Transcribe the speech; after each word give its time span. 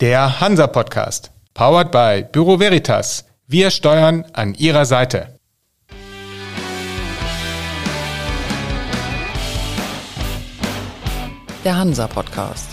Der 0.00 0.40
Hansa 0.40 0.68
Podcast. 0.68 1.32
Powered 1.54 1.90
by 1.90 2.24
Büro 2.30 2.60
Veritas. 2.60 3.24
Wir 3.48 3.68
steuern 3.72 4.24
an 4.32 4.54
Ihrer 4.54 4.84
Seite. 4.84 5.40
Der 11.64 11.76
Hansa 11.76 12.06
Podcast. 12.06 12.68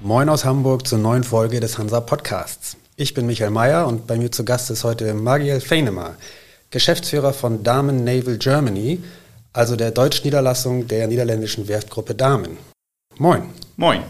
Moin 0.00 0.28
aus 0.28 0.44
Hamburg 0.44 0.84
zur 0.84 0.98
neuen 0.98 1.22
Folge 1.22 1.60
des 1.60 1.78
Hansa 1.78 2.00
Podcasts. 2.00 2.76
Ich 2.96 3.14
bin 3.14 3.26
Michael 3.26 3.52
Mayer 3.52 3.86
und 3.86 4.08
bei 4.08 4.16
mir 4.16 4.32
zu 4.32 4.44
Gast 4.44 4.68
ist 4.70 4.82
heute 4.82 5.14
Magiel 5.14 5.60
Feinemer, 5.60 6.16
Geschäftsführer 6.70 7.34
von 7.34 7.62
Damen 7.62 8.02
Naval 8.02 8.36
Germany, 8.36 9.00
also 9.52 9.76
der 9.76 9.90
Deutsch-Niederlassung 9.90 10.88
der 10.88 11.06
niederländischen 11.06 11.68
Werftgruppe 11.68 12.14
Damen. 12.14 12.58
Moin. 13.18 13.42
Moin. 13.76 14.02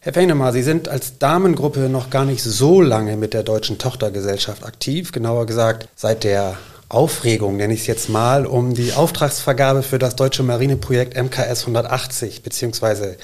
Herr 0.00 0.12
Feinemer, 0.12 0.52
Sie 0.52 0.62
sind 0.62 0.88
als 0.88 1.18
Damengruppe 1.18 1.88
noch 1.88 2.10
gar 2.10 2.24
nicht 2.24 2.42
so 2.42 2.80
lange 2.80 3.16
mit 3.16 3.34
der 3.34 3.42
deutschen 3.42 3.78
Tochtergesellschaft 3.78 4.64
aktiv, 4.64 5.12
genauer 5.12 5.46
gesagt 5.46 5.88
seit 5.96 6.24
der 6.24 6.56
Aufregung, 6.88 7.56
nenne 7.56 7.74
ich 7.74 7.80
es 7.80 7.86
jetzt 7.86 8.08
mal, 8.08 8.46
um 8.46 8.74
die 8.74 8.94
Auftragsvergabe 8.94 9.82
für 9.82 9.98
das 9.98 10.16
deutsche 10.16 10.42
Marineprojekt 10.42 11.16
MKS 11.16 11.62
180 11.62 12.42
bzw. 12.42 13.16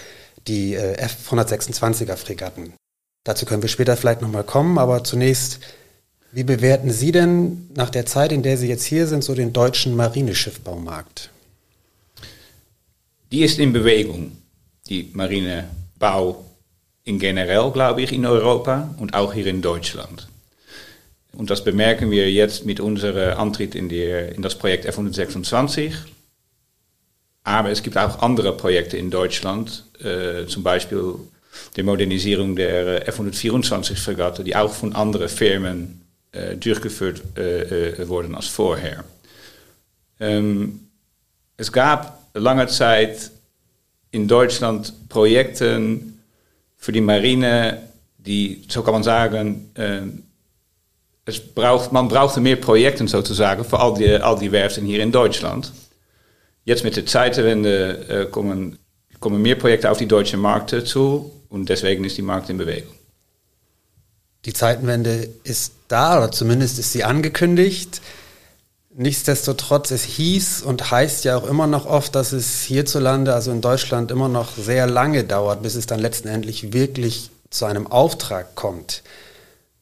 die 0.47 0.75
äh, 0.75 0.99
F-126er 0.99 2.17
Fregatten. 2.17 2.75
Dazu 3.25 3.47
können 3.47 3.63
wir 3.63 3.71
später 3.71 3.97
vielleicht 3.97 4.21
nochmal 4.21 4.45
kommen, 4.45 4.77
aber 4.77 5.03
zunächst 5.03 5.61
wie 6.35 6.45
bewerten 6.45 6.91
Sie 6.91 7.13
denn 7.13 7.71
nach 7.77 7.91
der 7.91 8.07
Zeit, 8.07 8.33
in 8.33 8.43
der 8.43 8.57
Sie 8.57 8.69
jetzt 8.69 8.85
hier 8.85 9.07
sind, 9.07 9.23
so 9.23 9.35
den 9.35 9.53
deutschen 9.53 9.95
Marineschiffbaumarkt? 9.95 11.31
Die 13.31 13.43
ist 13.43 13.59
in 13.59 13.73
Bewegung, 13.73 14.33
die 14.89 15.11
Marinebau 15.13 16.45
in 17.05 17.21
generell, 17.21 17.71
glaube 17.71 18.03
ich, 18.03 18.13
in 18.13 18.27
Europa 18.27 18.95
und 18.99 19.15
auch 19.15 19.33
hier 19.33 19.47
in 19.47 19.63
Deutschland. 19.63 20.29
Und 21.33 21.51
das 21.51 21.63
bemerken 21.63 22.11
wir 22.11 22.31
jetzt 22.31 22.67
mit 22.67 22.81
unserem 22.81 23.39
Antritt 23.39 23.75
in, 23.75 23.89
die, 23.89 24.03
in 24.03 24.43
das 24.43 24.57
Projekt 24.57 24.89
F126. 24.89 25.93
Aber 27.45 27.71
es 27.71 27.83
gibt 27.83 27.97
auch 27.97 28.21
andere 28.23 28.57
Projekte 28.57 28.97
in 28.97 29.11
Deutschland, 29.11 29.85
äh, 30.03 30.47
zum 30.47 30.63
Beispiel 30.63 31.15
die 31.77 31.83
Modernisierung 31.83 32.57
der 32.57 33.07
F124-Fregatte, 33.09 34.43
die 34.43 34.57
auch 34.57 34.73
von 34.73 34.95
anderen 34.95 35.29
Firmen 35.29 36.04
durchgeführt 36.57 37.23
äh, 37.37 37.91
äh, 37.91 38.09
worden 38.09 38.35
als 38.35 38.47
vorher. 38.47 39.05
Ähm, 40.21 40.89
es 41.57 41.71
gab 41.71 42.29
lange 42.35 42.67
Zeit 42.67 43.31
in 44.11 44.27
Deutschland 44.27 45.09
Projekte 45.09 46.01
für 46.77 46.93
die 46.93 47.01
Marine, 47.01 47.83
die, 48.19 48.65
so 48.69 48.83
kann 48.83 48.95
man 48.95 49.03
sagen, 49.03 49.71
es 51.25 51.41
braucht, 51.41 51.93
man 51.93 52.09
brauchte 52.09 52.41
mehr 52.41 52.57
Projekte 52.57 53.07
sozusagen 53.09 53.65
für 53.65 53.79
all 53.79 53.95
die, 53.95 54.17
all 54.17 54.39
die 54.39 54.53
Werften 54.53 54.85
hier 54.85 55.03
in 55.03 55.13
Deutschland. 55.13 55.73
Jetzt 56.65 56.85
mit 56.85 56.97
der 56.97 57.07
Zeitenwende 57.07 58.09
äh, 58.09 58.31
kommen, 58.31 58.79
kommen 59.21 59.41
mehr 59.41 59.57
Projekte 59.57 59.91
auf 59.91 59.99
die 59.99 60.09
deutsche 60.09 60.37
Markt 60.37 60.71
zu 60.87 61.31
und 61.49 61.69
deswegen 61.69 62.05
ist 62.05 62.17
die 62.17 62.23
Markt 62.23 62.51
in 62.51 62.59
Bewegung. 62.59 62.95
Die 64.45 64.53
Zeitenwende 64.53 65.29
ist 65.43 65.73
da 65.89 66.19
oder 66.19 66.31
zumindest 66.31 66.79
ist 66.79 66.93
sie 66.93 67.05
angekündigt. 67.05 68.01
Nichtsdestotrotz, 68.97 69.91
es 69.91 70.05
hieß 70.05 70.63
und 70.63 70.91
heißt 70.91 71.25
ja 71.25 71.37
auch 71.37 71.49
immer 71.49 71.67
noch 71.67 71.87
oft, 71.87 72.15
dass 72.15 72.33
es 72.33 72.63
hierzulande, 72.63 73.35
also 73.35 73.51
in 73.51 73.61
Deutschland, 73.61 74.11
immer 74.11 74.29
noch 74.29 74.57
sehr 74.57 74.87
lange 74.87 75.25
dauert, 75.25 75.63
bis 75.63 75.75
es 75.75 75.87
dann 75.87 75.99
letztendlich 75.99 76.73
wirklich 76.73 77.31
zu 77.51 77.65
einem 77.65 77.87
Auftrag 77.87 78.55
kommt. 78.55 79.03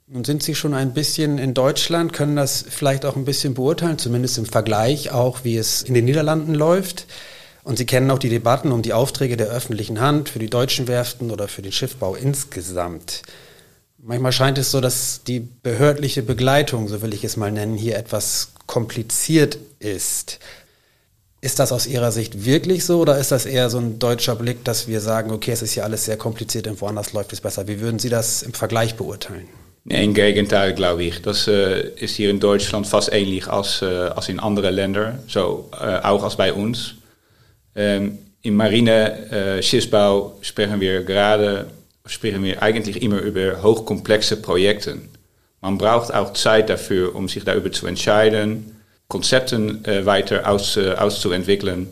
Nun 0.07 0.25
sind 0.25 0.43
Sie 0.43 0.55
schon 0.55 0.75
ein 0.75 0.95
bisschen 0.95 1.39
in 1.39 1.55
Deutschland, 1.55 2.13
können 2.13 2.37
das 2.37 2.65
vielleicht 2.69 3.05
auch 3.05 3.17
ein 3.17 3.25
bisschen 3.25 3.55
beurteilen, 3.55 3.99
zumindest 3.99 4.39
im 4.39 4.47
Vergleich 4.47 5.11
auch, 5.11 5.41
wie 5.43 5.57
es 5.57 5.83
in 5.83 5.95
den 5.95 6.05
Niederlanden 6.05 6.55
läuft. 6.55 7.07
Und 7.65 7.79
Sie 7.79 7.87
kennen 7.87 8.11
auch 8.11 8.19
die 8.19 8.29
Debatten 8.29 8.73
um 8.73 8.83
die 8.83 8.93
Aufträge 8.93 9.37
der 9.37 9.49
öffentlichen 9.49 10.01
Hand 10.01 10.29
für 10.29 10.39
die 10.39 10.51
deutschen 10.51 10.89
Werften 10.89 11.31
oder 11.31 11.49
für 11.49 11.63
den 11.63 11.73
Schiffbau 11.73 12.15
insgesamt. 12.15 13.23
Manchmal 14.05 14.33
scheint 14.33 14.59
es 14.59 14.73
so, 14.73 14.81
dass 14.81 15.23
die 15.23 15.39
behördliche 15.39 16.25
Begleitung, 16.25 16.89
so 16.89 17.03
will 17.03 17.15
ich 17.15 17.23
es 17.23 17.37
mal 17.37 17.53
nennen, 17.53 17.77
hier 17.77 17.97
etwas 17.97 18.53
kompliziert 18.67 19.59
ist. 19.79 20.41
Ist 21.41 21.61
das 21.61 21.71
aus 21.71 21.87
Ihrer 21.87 22.11
Sicht 22.11 22.45
wirklich 22.45 22.85
so 22.85 23.01
oder 23.01 23.17
ist 23.19 23.31
das 23.31 23.47
eher 23.47 23.71
so 23.71 23.79
ein 23.79 24.01
deutscher 24.01 24.35
Blick, 24.35 24.65
dass 24.65 24.89
wir 24.89 25.01
sagen, 25.01 25.31
okay, 25.31 25.53
es 25.53 25.63
ist 25.63 25.73
hier 25.73 25.85
alles 25.85 26.05
sehr 26.05 26.17
kompliziert 26.17 26.67
und 26.67 26.81
woanders 26.81 27.13
läuft 27.13 27.33
es 27.33 27.41
besser? 27.41 27.69
Wie 27.69 27.81
würden 27.81 28.01
Sie 28.01 28.09
das 28.09 28.43
im 28.43 28.55
Vergleich 28.55 28.97
beurteilen? 28.97 29.47
Nee, 29.85 30.05
Im 30.05 30.15
Gegenteil, 30.15 30.75
glaube 30.75 31.05
ich. 31.05 31.23
Das 31.23 31.47
äh, 31.47 31.89
ist 31.91 32.17
hier 32.17 32.31
in 32.31 32.41
Deutschland 32.41 32.89
fast 32.89 33.13
ähnlich 33.13 33.47
als, 33.47 33.83
äh, 33.83 33.87
als 33.87 34.29
in 34.29 34.41
anderen 34.41 34.75
Ländern, 34.75 35.21
so 35.29 35.71
äh, 35.81 35.99
auch 35.99 36.25
als 36.25 36.37
bei 36.37 36.53
uns. 36.53 36.95
Ähm, 37.77 38.19
Im 38.43 38.57
Marine-Schiffsbau 38.57 40.39
äh, 40.41 40.45
sprechen 40.45 40.81
wir 40.81 41.05
gerade 41.05 41.67
sprechen 42.07 42.43
wir 42.43 42.63
eigentlich 42.63 43.03
immer 43.03 43.21
über 43.21 43.63
hochkomplexe 43.63 44.37
Projekte. 44.37 44.99
Man 45.61 45.79
braucht 45.79 46.13
auch 46.13 46.33
Zeit 46.33 46.71
dafür, 46.71 47.15
um 47.15 47.29
sich 47.29 47.45
darüber 47.45 47.71
zu 47.71 47.87
entscheiden, 47.87 48.77
Konzepten 49.09 49.85
äh, 49.85 50.07
weiter 50.07 50.49
aus, 50.49 50.77
äh, 50.77 50.93
auszuentwickeln. 50.93 51.89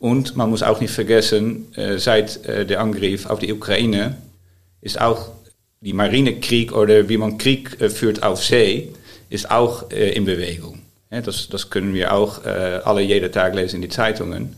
Und 0.00 0.36
man 0.36 0.50
muss 0.50 0.62
auch 0.62 0.80
nicht 0.80 0.92
vergessen, 0.92 1.74
äh, 1.74 1.98
seit 1.98 2.44
äh, 2.46 2.64
der 2.64 2.80
Angriff 2.80 3.26
auf 3.26 3.40
die 3.40 3.52
Ukraine 3.52 4.16
ist 4.80 5.00
auch 5.00 5.32
die 5.80 5.92
Marinekrieg 5.92 6.72
oder 6.72 7.08
wie 7.08 7.16
man 7.16 7.38
Krieg 7.38 7.80
äh, 7.80 7.90
führt 7.90 8.22
auf 8.22 8.42
See, 8.42 8.92
ist 9.30 9.50
auch 9.50 9.90
äh, 9.90 10.12
in 10.12 10.24
Bewegung. 10.24 10.82
Ja, 11.10 11.20
das, 11.20 11.48
das 11.48 11.70
können 11.70 11.94
wir 11.94 12.12
auch 12.12 12.44
alle 12.44 13.00
jeden 13.00 13.30
Tag 13.30 13.54
lesen 13.54 13.76
in 13.76 13.82
die 13.82 13.88
Zeitungen. 13.88 14.56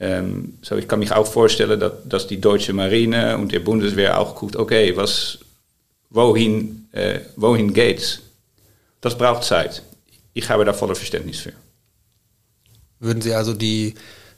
Ähm, 0.00 0.54
so, 0.62 0.76
ich 0.76 0.88
kann 0.88 0.98
mich 0.98 1.12
auch 1.12 1.26
vorstellen, 1.26 1.78
dass, 1.78 1.92
dass 2.06 2.26
die 2.26 2.40
deutsche 2.40 2.72
Marine 2.72 3.36
und 3.36 3.52
der 3.52 3.60
Bundeswehr 3.60 4.18
auch 4.18 4.34
guckt, 4.34 4.56
okay, 4.56 4.96
was, 4.96 5.38
wohin, 6.08 6.88
äh, 6.92 7.20
wohin 7.36 7.74
geht's? 7.74 8.20
Das 9.02 9.16
braucht 9.16 9.44
Zeit. 9.44 9.82
Ich 10.32 10.48
habe 10.48 10.64
da 10.64 10.72
voller 10.72 10.94
Verständnis 10.94 11.40
für. 11.40 11.52
Würden 12.98 13.20
Sie 13.20 13.34
also 13.34 13.52
die 13.52 13.94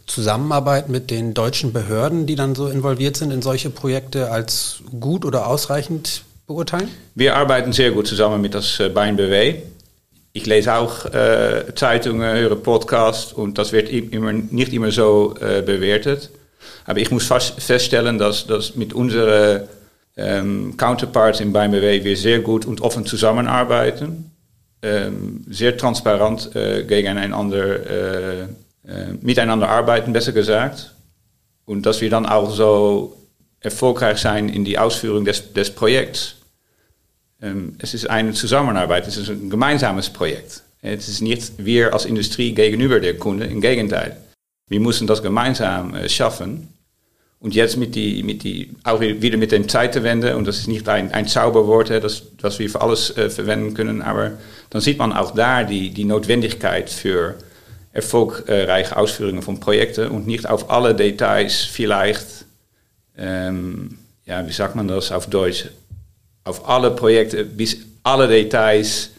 Zusammenarbeit 0.07 0.89
mit 0.89 1.11
den 1.11 1.33
deutschen 1.33 1.73
Behörden, 1.73 2.27
die 2.27 2.35
dann 2.35 2.57
so 2.57 2.69
involviert 2.69 3.17
sind 3.17 3.31
in 3.31 3.41
solche 3.41 3.71
Projekte, 3.71 4.31
als 4.31 4.83
gut 4.99 5.25
oder 5.25 5.47
ausreichend 5.47 6.25
beurteilen? 6.47 6.89
Wir 7.15 7.37
arbeiten 7.37 7.73
sehr 7.73 7.93
gut 7.93 8.09
zusammen 8.09 8.41
mit 8.41 8.55
das 8.55 8.81
äh, 8.81 8.89
BNBW 8.89 9.63
ich 10.33 10.47
lese 10.47 10.75
auch 10.75 11.05
äh, 11.07 11.75
Zeitungen, 11.75 12.37
höre 12.37 12.57
Podcasts 12.57 13.33
und 13.33 13.59
das 13.59 13.73
wird 13.73 13.91
immer, 13.91 14.33
nicht 14.33 14.73
immer 14.73 14.91
so 14.91 15.35
äh, 15.41 15.63
bewertet. 15.63 16.31
Aber 16.85 17.01
ich 17.01 17.11
muss 17.11 17.27
fast 17.27 17.61
feststellen, 17.61 18.19
dass, 18.19 18.47
dass 18.47 18.75
mit 18.75 18.93
unseren 18.93 19.69
ähm, 20.17 20.77
Counterparts 20.77 21.41
in 21.41 21.53
BMW 21.53 22.03
wir 22.05 22.17
sehr 22.17 22.41
gut 22.41 22.65
und 22.65 22.81
offen 22.81 23.07
zusammenarbeiten. 23.07 24.31
Ähm, 24.83 25.45
sehr 25.49 25.77
transparent 25.77 26.55
äh, 26.57 26.83
gegeneinander, 26.85 27.87
äh, 27.87 28.43
äh, 28.43 28.47
miteinander 29.21 29.69
arbeiten, 29.69 30.13
besser 30.13 30.33
gesagt. 30.33 30.95
Und 31.67 31.87
dass 31.87 32.01
wir 32.01 32.11
dann 32.11 32.27
auch 32.27 32.51
so 32.51 33.17
erfolgreich 33.61 34.19
sein 34.19 34.49
in 34.49 34.65
die 34.65 34.79
Ausführung 34.79 35.25
des, 35.25 35.53
des 35.53 35.71
Projekts. 35.71 36.37
Es 37.79 37.93
ist 37.93 38.09
eine 38.09 38.33
Zusammenarbeit, 38.35 39.09
es 39.09 39.17
ist 39.17 39.29
ein 39.29 39.51
gemeinsames 39.51 40.11
Projekt. 40.11 40.63
Es 40.81 41.09
ist 41.09 41.21
nicht 41.21 41.53
wir 41.59 41.93
als 41.93 42.05
Industrie 42.05 42.55
gegenüber 42.55 43.01
der 43.01 43.19
Kunde, 43.19 43.47
im 43.47 43.61
Gegenteil. 43.61 44.17
Wir 44.69 44.81
müssen 44.81 45.07
das 45.07 45.23
gemeinsam 45.23 45.95
äh, 45.95 46.09
schaffen. 46.09 46.69
Und 47.39 47.57
jetzt 47.57 47.77
mit 47.77 47.97
die, 47.97 48.23
mit 48.23 48.45
die, 48.45 48.71
auch 48.85 49.01
wieder 49.01 49.37
mit 49.37 49.51
dem 49.51 49.69
Zeitenwende, 49.69 50.37
und 50.37 50.47
das 50.47 50.59
ist 50.59 50.69
nicht 50.69 50.89
ein, 50.89 51.11
ein 51.11 51.27
Zauberwort, 51.27 51.91
das, 51.91 52.23
das 52.41 52.61
wir 52.61 52.71
für 52.71 52.81
alles 52.81 53.17
äh, 53.17 53.29
verwenden 53.29 53.75
können, 53.75 54.01
aber 54.01 54.39
dann 54.71 54.81
sieht 54.81 54.99
man 54.99 55.13
auch 55.13 55.33
da 55.33 55.65
die, 55.65 55.91
die 55.91 56.05
Notwendigkeit 56.05 56.89
für 56.89 57.35
erfolgreiche 57.93 58.97
Ausführungen 58.97 59.43
von 59.43 59.59
Projekten 59.59 60.09
und 60.09 60.29
nicht 60.29 60.49
auf 60.49 60.71
alle 60.71 60.95
Details 60.95 61.63
vielleicht, 61.63 62.47
ähm, 63.19 63.99
ja, 64.25 64.47
wie 64.47 64.53
sagt 64.53 64.77
man 64.77 64.87
das 64.87 65.11
auf 65.11 65.27
Deutsch, 65.27 65.67
auf 66.45 66.69
alle 66.69 66.91
Projekte 66.91 67.45
bis 67.45 67.79
alle 68.03 68.29
Details 68.29 69.11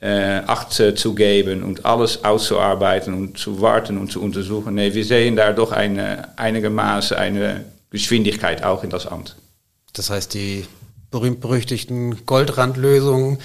äh, 0.00 0.42
Acht 0.46 0.72
zu 0.72 1.14
geben 1.14 1.62
und 1.62 1.86
alles 1.86 2.22
auszuarbeiten 2.22 3.14
und 3.14 3.38
zu 3.38 3.60
warten 3.62 3.96
und 3.96 4.12
zu 4.12 4.20
untersuchen. 4.20 4.74
Nee, 4.74 4.92
wir 4.92 5.04
sehen 5.04 5.36
da 5.36 5.52
doch 5.52 5.72
eine, 5.72 6.38
einigermaßen 6.38 7.16
eine 7.16 7.64
Geschwindigkeit 7.90 8.62
auch 8.62 8.84
in 8.84 8.90
das 8.90 9.06
Amt. 9.06 9.36
Das 9.94 10.10
heißt, 10.10 10.34
die 10.34 10.66
berühmt-berüchtigten 11.10 12.26
Goldrandlösungen 12.26 13.38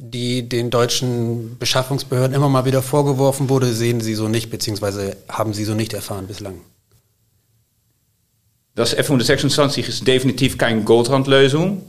die 0.00 0.48
den 0.48 0.70
deutschen 0.70 1.58
Beschaffungsbehörden 1.58 2.34
immer 2.34 2.48
mal 2.48 2.64
wieder 2.64 2.82
vorgeworfen 2.82 3.48
wurde, 3.48 3.72
sehen 3.72 4.00
Sie 4.00 4.14
so 4.14 4.28
nicht, 4.28 4.48
beziehungsweise 4.48 5.16
haben 5.28 5.52
Sie 5.52 5.64
so 5.64 5.74
nicht 5.74 5.92
erfahren 5.92 6.28
bislang? 6.28 6.60
Das 8.76 8.94
F-126 8.94 9.88
ist 9.88 10.06
definitiv 10.06 10.56
keine 10.56 10.82
Goldrandlösung. 10.82 11.82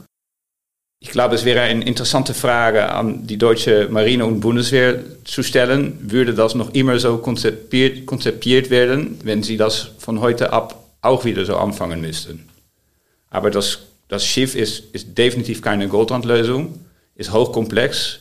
Ich 1.02 1.08
glaube, 1.08 1.34
es 1.34 1.46
wäre 1.46 1.62
eine 1.62 1.82
interessante 1.82 2.34
Frage 2.34 2.92
an 2.92 3.26
die 3.26 3.38
deutsche 3.38 3.88
Marine 3.90 4.26
und 4.26 4.40
Bundeswehr 4.40 4.98
zu 5.24 5.42
stellen. 5.42 5.98
Würde 6.02 6.34
das 6.34 6.54
noch 6.54 6.74
immer 6.74 6.98
so 6.98 7.16
konzipiert, 7.16 8.04
konzipiert 8.04 8.68
werden, 8.68 9.18
wenn 9.24 9.42
sie 9.42 9.56
das 9.56 9.92
von 9.98 10.20
heute 10.20 10.52
ab 10.52 10.84
auch 11.00 11.24
wieder 11.24 11.46
so 11.46 11.56
anfangen 11.56 12.02
müssten? 12.02 12.50
Aber 13.30 13.50
das, 13.50 13.78
das 14.08 14.26
Schiff 14.26 14.54
ist, 14.54 14.94
ist 14.94 15.16
definitiv 15.16 15.62
keine 15.62 15.88
Goldrandlösung, 15.88 16.78
ist 17.14 17.32
hochkomplex. 17.32 18.20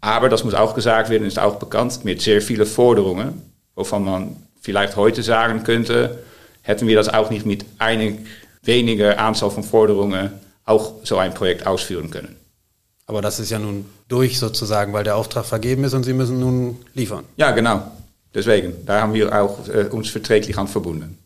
Aber 0.00 0.30
das 0.30 0.42
muss 0.42 0.54
auch 0.54 0.74
gesagt 0.74 1.10
werden, 1.10 1.26
ist 1.26 1.38
auch 1.38 1.56
bekannt 1.56 2.02
mit 2.02 2.22
sehr 2.22 2.40
vielen 2.40 2.66
Forderungen, 2.66 3.42
wovon 3.74 4.04
man 4.06 4.36
vielleicht 4.58 4.96
heute 4.96 5.22
sagen 5.22 5.64
könnte, 5.64 6.18
hätten 6.62 6.86
wir 6.86 6.96
das 6.96 7.10
auch 7.10 7.28
nicht 7.28 7.44
mit 7.44 7.66
einig 7.78 8.20
weniger 8.62 9.18
Anzahl 9.18 9.50
von 9.50 9.62
Forderungen 9.62 10.32
auch 10.64 10.94
so 11.04 11.18
ein 11.18 11.34
Projekt 11.34 11.66
ausführen 11.66 12.10
können. 12.10 12.36
Aber 13.06 13.20
das 13.20 13.38
ist 13.38 13.50
ja 13.50 13.58
nun 13.58 13.84
durch 14.08 14.38
sozusagen, 14.38 14.92
weil 14.92 15.04
der 15.04 15.16
Auftrag 15.16 15.44
vergeben 15.44 15.84
ist 15.84 15.92
und 15.92 16.04
Sie 16.04 16.14
müssen 16.14 16.40
nun 16.40 16.78
liefern. 16.94 17.24
Ja, 17.36 17.50
genau. 17.50 17.90
Deswegen, 18.34 18.84
da 18.86 19.02
haben 19.02 19.14
wir 19.14 19.40
auch 19.40 19.68
äh, 19.68 19.84
uns 19.84 20.08
verträglich 20.08 20.56
an 20.58 20.68
verbunden. 20.68 21.18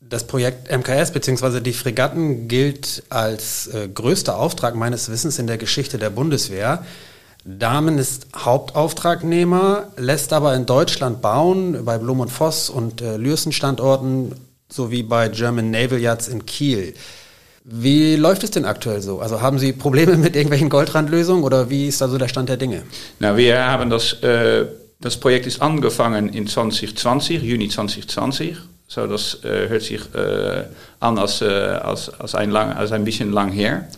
Das 0.00 0.26
Projekt 0.26 0.70
MKS 0.70 1.10
bzw. 1.10 1.60
die 1.60 1.72
Fregatten 1.72 2.46
gilt 2.46 3.02
als 3.08 3.66
äh, 3.66 3.88
größter 3.88 4.38
Auftrag 4.38 4.76
meines 4.76 5.10
Wissens 5.10 5.38
in 5.38 5.48
der 5.48 5.58
Geschichte 5.58 5.98
der 5.98 6.10
Bundeswehr. 6.10 6.84
Damen 7.44 7.98
ist 7.98 8.28
Hauptauftragnehmer, 8.36 9.88
lässt 9.96 10.32
aber 10.32 10.54
in 10.54 10.66
Deutschland 10.66 11.22
bauen, 11.22 11.84
bei 11.84 11.98
Blum 11.98 12.20
und 12.20 12.30
Voss 12.30 12.70
und 12.70 13.00
äh, 13.00 13.16
Lürsen 13.16 13.52
Standorten 13.52 14.32
sowie 14.68 15.02
bei 15.02 15.28
German 15.28 15.70
Naval 15.70 15.98
Yards 15.98 16.28
in 16.28 16.46
Kiel. 16.46 16.94
Wie 17.68 18.14
läuft 18.14 18.44
es 18.44 18.52
denn 18.52 18.64
aktuell 18.64 19.02
so? 19.02 19.18
Also 19.18 19.40
haben 19.40 19.58
Sie 19.58 19.72
Probleme 19.72 20.16
mit 20.16 20.36
irgendwelchen 20.36 20.68
Goldrandlösungen 20.68 21.42
oder 21.42 21.68
wie 21.68 21.88
ist 21.88 22.00
da 22.00 22.06
so 22.06 22.16
der 22.16 22.28
Stand 22.28 22.48
der 22.48 22.56
Dinge? 22.56 22.84
Na, 23.18 23.36
wir 23.36 23.58
haben 23.58 23.90
das, 23.90 24.12
äh, 24.22 24.66
das 25.00 25.16
Projekt 25.16 25.46
ist 25.46 25.60
angefangen 25.60 26.28
in 26.28 26.46
2020, 26.46 27.42
Juni 27.42 27.68
2020. 27.68 28.56
So, 28.86 29.08
das 29.08 29.42
äh, 29.42 29.68
hört 29.68 29.82
sich 29.82 30.00
äh, 30.14 30.62
an 31.00 31.18
als, 31.18 31.42
äh, 31.42 31.46
als, 31.46 32.08
als, 32.20 32.36
ein 32.36 32.52
lang, 32.52 32.72
als 32.72 32.92
ein 32.92 33.04
bisschen 33.04 33.32
lang 33.32 33.50
her. 33.50 33.88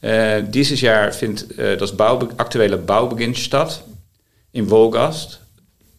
Äh, 0.00 0.44
dieses 0.44 0.80
Jahr 0.80 1.10
findet 1.10 1.58
äh, 1.58 1.76
das 1.76 1.96
Bau, 1.96 2.20
aktuelle 2.36 2.76
Baubeginn 2.76 3.34
statt 3.34 3.82
in 4.52 4.70
Wolgast. 4.70 5.40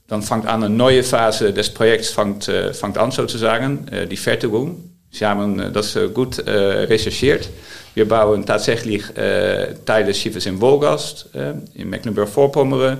Dann 0.07 0.21
fängt 0.21 0.45
an 0.45 0.63
eine 0.63 0.73
neue 0.73 1.03
Phase 1.03 1.51
des 1.51 1.69
Projekts 1.69 2.11
fängt, 2.11 2.45
fängt 2.45 2.97
an 2.97 3.11
sozusagen, 3.11 3.85
die 4.09 4.17
Fertigung. 4.17 4.88
Sie 5.11 5.25
haben 5.25 5.73
das 5.73 5.97
gut 6.13 6.39
recherchiert. 6.45 7.49
Wir 7.95 8.07
bauen 8.07 8.45
tatsächlich 8.45 9.03
Teile 9.15 10.05
des 10.05 10.19
Schiffes 10.19 10.45
in 10.45 10.61
Wolgast, 10.61 11.29
in 11.73 11.89
Mecklenburg-Vorpommern. 11.89 12.99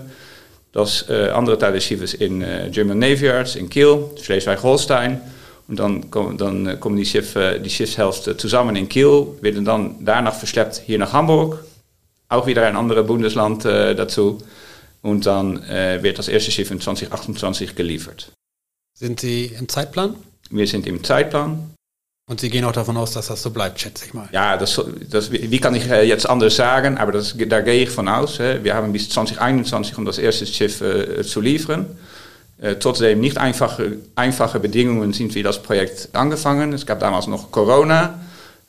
Das 0.71 1.07
andere 1.07 1.57
Teil 1.59 1.73
des 1.73 1.83
Schiffes 1.83 2.15
in 2.15 2.43
German 2.71 2.97
Navy 2.97 3.27
Yards 3.27 3.55
in 3.55 3.69
Kiel, 3.69 4.05
Schleswig-Holstein. 4.19 5.21
Und 5.69 5.79
dann, 5.79 6.09
dann 6.37 6.79
kommen 6.79 6.97
die, 6.97 7.05
Schiffe, 7.05 7.61
die 7.63 7.69
Schiffshälfte 7.69 8.35
zusammen 8.35 8.75
in 8.75 8.89
Kiel, 8.89 9.27
werden 9.41 9.63
dann 9.63 9.97
danach 10.03 10.33
verschleppt 10.33 10.81
hier 10.83 10.97
nach 10.97 11.13
Hamburg. 11.13 11.63
Auch 12.27 12.47
wieder 12.47 12.65
ein 12.65 12.75
anderes 12.75 13.05
Bundesland 13.05 13.65
äh, 13.65 13.93
dazu. 13.95 14.39
Und 15.03 15.27
dann 15.27 15.63
äh, 15.63 16.01
wird 16.01 16.17
das 16.17 16.27
erste 16.27 16.51
Schiff 16.51 16.71
in 16.71 16.81
2028 16.81 17.75
geliefert. 17.75 18.31
Sind 18.93 19.19
Sie 19.19 19.45
im 19.45 19.69
Zeitplan? 19.69 20.15
Wir 20.49 20.65
sind 20.65 20.87
im 20.87 21.03
Zeitplan. 21.03 21.75
Und 22.29 22.39
Sie 22.39 22.51
gehen 22.51 22.63
auch 22.63 22.71
davon 22.71 22.95
aus, 22.95 23.11
dass 23.11 23.25
das 23.25 23.41
so 23.41 23.49
bleibt, 23.49 23.79
schätze 23.79 24.05
ich 24.05 24.13
mal. 24.13 24.29
Ja, 24.31 24.55
das, 24.55 24.79
das, 25.09 25.31
wie 25.31 25.59
kann 25.59 25.73
ich 25.73 25.89
äh, 25.89 26.03
jetzt 26.03 26.29
anders 26.29 26.55
sagen? 26.55 26.99
Aber 26.99 27.11
das, 27.11 27.35
da 27.35 27.61
gehe 27.61 27.81
ich 27.81 27.89
von 27.89 28.07
aus. 28.07 28.37
Wir 28.37 28.75
haben 28.75 28.93
bis 28.93 29.09
2021, 29.09 29.97
um 29.97 30.05
das 30.05 30.19
erste 30.19 30.45
Schiff 30.45 30.79
äh, 30.81 31.23
zu 31.23 31.41
liefern. 31.41 31.87
Äh, 32.61 32.75
trotzdem 32.75 33.19
nicht 33.19 33.39
einfache, 33.39 33.93
einfache 34.13 34.59
Bedingungen 34.59 35.11
sind 35.11 35.33
wir 35.33 35.43
das 35.43 35.63
Projekt 35.63 36.09
angefangen. 36.13 36.71
Es 36.71 36.85
gab 36.85 36.99
damals 36.99 37.25
noch 37.25 37.49
Corona. 37.49 38.19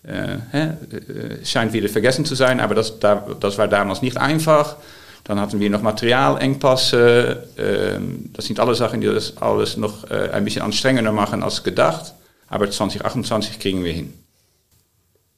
Äh, 0.08 0.36
äh, 0.58 1.44
scheint 1.44 1.74
wieder 1.74 1.90
vergessen 1.90 2.24
zu 2.24 2.34
sein, 2.34 2.60
aber 2.60 2.74
das, 2.74 2.98
das 2.98 3.58
war 3.58 3.68
damals 3.68 4.00
nicht 4.00 4.16
einfach. 4.16 4.76
Dann 5.24 5.38
hatten 5.38 5.60
wir 5.60 5.68
noch 5.68 5.82
Materialengpasse. 5.82 7.44
Ähm, 7.58 8.30
das 8.32 8.46
sind 8.46 8.58
alle 8.58 8.74
Sachen, 8.74 9.02
die 9.02 9.06
das 9.06 9.36
alles 9.36 9.76
noch 9.76 10.10
ein 10.10 10.44
bisschen 10.44 10.62
anstrengender 10.62 11.12
machen 11.12 11.42
als 11.42 11.62
gedacht. 11.62 12.14
Aber 12.50 12.70
2028 12.70 13.58
kriegen 13.60 13.84
wir 13.84 13.92
hin. 13.92 14.12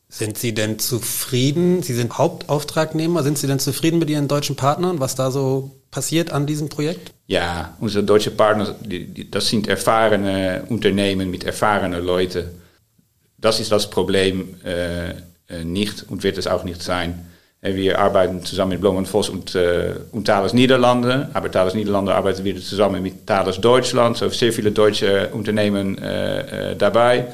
Sind 0.08 0.36
Sie 0.36 0.52
denn 0.52 0.78
zufrieden? 0.78 1.82
Sie 1.82 1.94
sind 1.94 2.18
Hauptauftragnehmer. 2.18 3.22
Sind 3.22 3.38
Sie 3.38 3.46
denn 3.46 3.58
zufrieden 3.58 3.98
mit 3.98 4.10
Ihren 4.10 4.28
deutschen 4.28 4.56
Partnern, 4.56 4.98
was 4.98 5.14
da 5.14 5.30
so 5.30 5.70
passiert 5.90 6.32
an 6.32 6.46
diesem 6.46 6.68
Projekt? 6.68 7.12
Ja, 7.26 7.76
unsere 7.80 8.04
deutschen 8.04 8.36
Partner, 8.36 8.74
das 9.30 9.48
sind 9.48 9.68
erfahrene 9.68 10.64
Unternehmen 10.68 11.30
mit 11.30 11.44
erfahrenen 11.44 12.04
Leuten. 12.04 12.46
Das 13.38 13.60
ist 13.60 13.72
das 13.72 13.88
Problem 13.88 14.54
äh, 14.64 15.10
äh, 15.10 15.64
nicht 15.64 16.04
und 16.10 16.22
wird 16.22 16.38
es 16.38 16.46
auch 16.46 16.64
nicht 16.64 16.82
sein. 16.82 17.31
Wir 17.64 18.00
arbeiten 18.00 18.44
zusammen 18.44 18.72
mit 18.72 18.80
Blom 18.80 18.96
und 18.96 19.54
äh, 19.54 19.94
und 20.10 20.26
Thales 20.26 20.52
Niederlande, 20.52 21.30
aber 21.32 21.48
Thales 21.48 21.74
Niederlande 21.74 22.12
arbeiten 22.12 22.42
wir 22.42 22.60
zusammen 22.60 23.00
mit 23.00 23.24
Thales 23.24 23.60
Deutschland, 23.60 24.16
so 24.16 24.28
sehr 24.30 24.52
viele 24.52 24.72
deutsche 24.72 25.28
Unternehmen 25.28 25.96
äh, 25.98 26.72
äh, 26.72 26.76
dabei. 26.76 27.28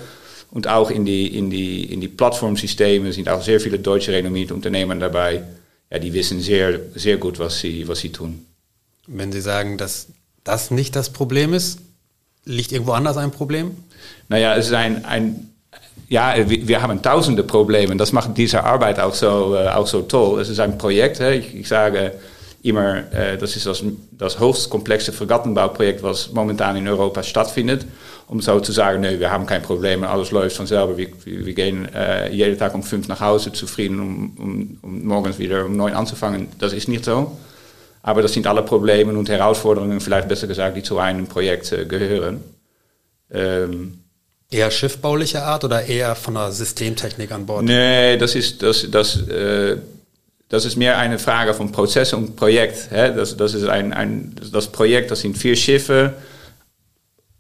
Und 0.51 0.67
auch 0.67 0.91
in 0.91 1.07
die, 1.07 1.39
in 1.39 1.49
die, 1.49 1.91
in 1.91 2.03
die 2.03 2.09
Plattformsystemen 2.09 3.13
sind 3.13 3.29
auch 3.31 3.43
sehr 3.43 3.59
viele 3.59 3.79
deutsche 3.79 4.13
renommierte 4.13 4.53
Unternehmen 4.55 5.01
dabei. 5.01 5.43
Ja, 5.91 5.99
die 5.99 6.13
wissen 6.13 6.41
sehr, 6.41 6.79
sehr 6.95 7.17
gut, 7.17 7.39
was 7.39 7.61
sie, 7.61 7.89
was 7.89 8.01
sie 8.01 8.13
tun. 8.13 8.45
Wenn 9.07 9.33
Sie 9.33 9.41
sagen, 9.41 9.79
dass 9.79 10.09
das 10.45 10.71
nicht 10.71 10.95
das 10.95 11.09
Problem 11.11 11.55
ist, 11.55 11.79
liegt 12.45 12.73
irgendwo 12.73 12.93
anders 12.93 13.17
ein 13.17 13.31
Problem? 13.31 13.71
Naja, 14.29 14.55
es 14.57 14.67
ist 14.67 14.75
ein, 14.75 15.07
ein 15.07 15.51
ja, 16.09 16.35
wir, 16.47 16.83
haben 16.83 17.03
tausende 17.03 17.43
Probleme. 17.43 17.97
Das 17.97 18.13
macht 18.13 18.31
Arbeit 18.65 19.01
auch 19.01 19.15
so, 19.15 19.55
äh, 19.55 19.69
auch 19.69 19.87
so 19.87 20.03
toll. 20.03 20.41
Es 20.41 20.49
ist 20.49 20.61
ein 20.61 20.79
Projekt. 20.79 21.21
Ich, 21.21 21.55
ich 21.55 21.69
sage 21.69 22.13
immer, 22.63 23.13
äh, 23.13 23.37
das 23.39 23.57
ist 23.57 23.67
das, 23.67 23.83
das 24.13 24.41
höchst 24.41 24.71
komplexe 24.71 25.13
Fregattenbauprojekt, 25.13 26.03
was 26.03 26.33
momentan 26.33 26.77
in 26.77 26.89
Europa 26.89 27.23
stattfindet. 27.23 27.87
Um 28.27 28.41
so 28.41 28.61
zu 28.61 28.73
sagen, 28.73 29.01
nee, 29.01 29.19
wir 29.19 29.31
haben 29.31 29.47
kein 29.47 29.63
Problem, 29.63 30.05
alles 30.05 30.33
läuft 30.33 30.57
von 30.57 30.67
selber. 30.67 30.97
Wir, 30.99 31.09
wir 31.25 31.55
gehen 31.55 31.89
äh, 31.95 32.31
jeden 32.31 32.59
Tag 32.59 32.75
um 32.75 32.83
fünf 32.83 33.09
nach 33.09 33.21
Hause 33.21 33.53
zufrieden, 33.53 34.01
um, 34.01 34.37
um, 34.39 34.79
um 34.83 35.07
morgens 35.07 35.39
wieder 35.39 35.65
um 35.65 35.77
neun 35.77 35.95
anzufangen. 35.95 36.49
Das 36.59 36.73
ist 36.73 36.89
nicht 36.89 37.05
so. 37.05 37.39
Aber 38.03 38.23
das 38.23 38.33
sind 38.33 38.47
alle 38.47 38.63
Probleme 38.63 39.13
und 39.13 39.29
Herausforderungen, 39.29 40.01
vielleicht 40.01 40.29
besser 40.29 40.47
gesagt, 40.47 40.77
die 40.77 40.83
zu 40.83 40.99
einem 40.99 41.27
Projekt 41.27 41.73
äh, 41.73 41.87
gehören. 41.87 42.43
Ähm, 43.31 44.01
eher 44.51 44.71
schiffbaulicher 44.71 45.45
Art 45.45 45.65
oder 45.65 45.85
eher 45.85 46.15
von 46.15 46.35
der 46.35 46.53
Systemtechnik 46.53 47.31
an 47.33 47.47
Bord? 47.47 47.65
Nee, 47.65 48.17
das 48.17 48.35
ist, 48.35 48.63
das, 48.63 48.87
das, 48.91 49.29
äh, 49.29 49.77
das 50.49 50.65
ist 50.65 50.77
mehr 50.77 50.99
eine 50.99 51.19
Frage 51.19 51.55
von 51.55 51.71
Prozess 51.71 52.13
und 52.13 52.37
Projekt. 52.37 52.91
Hè? 52.91 53.15
Das, 53.15 53.37
das 53.37 53.55
ist 53.55 53.69
ein, 53.69 53.93
ein, 53.93 54.35
das 54.53 54.69
Projekt, 54.69 55.11
das 55.11 55.21
sind 55.21 55.37
vier 55.37 55.57
Schiffe, 55.57 56.15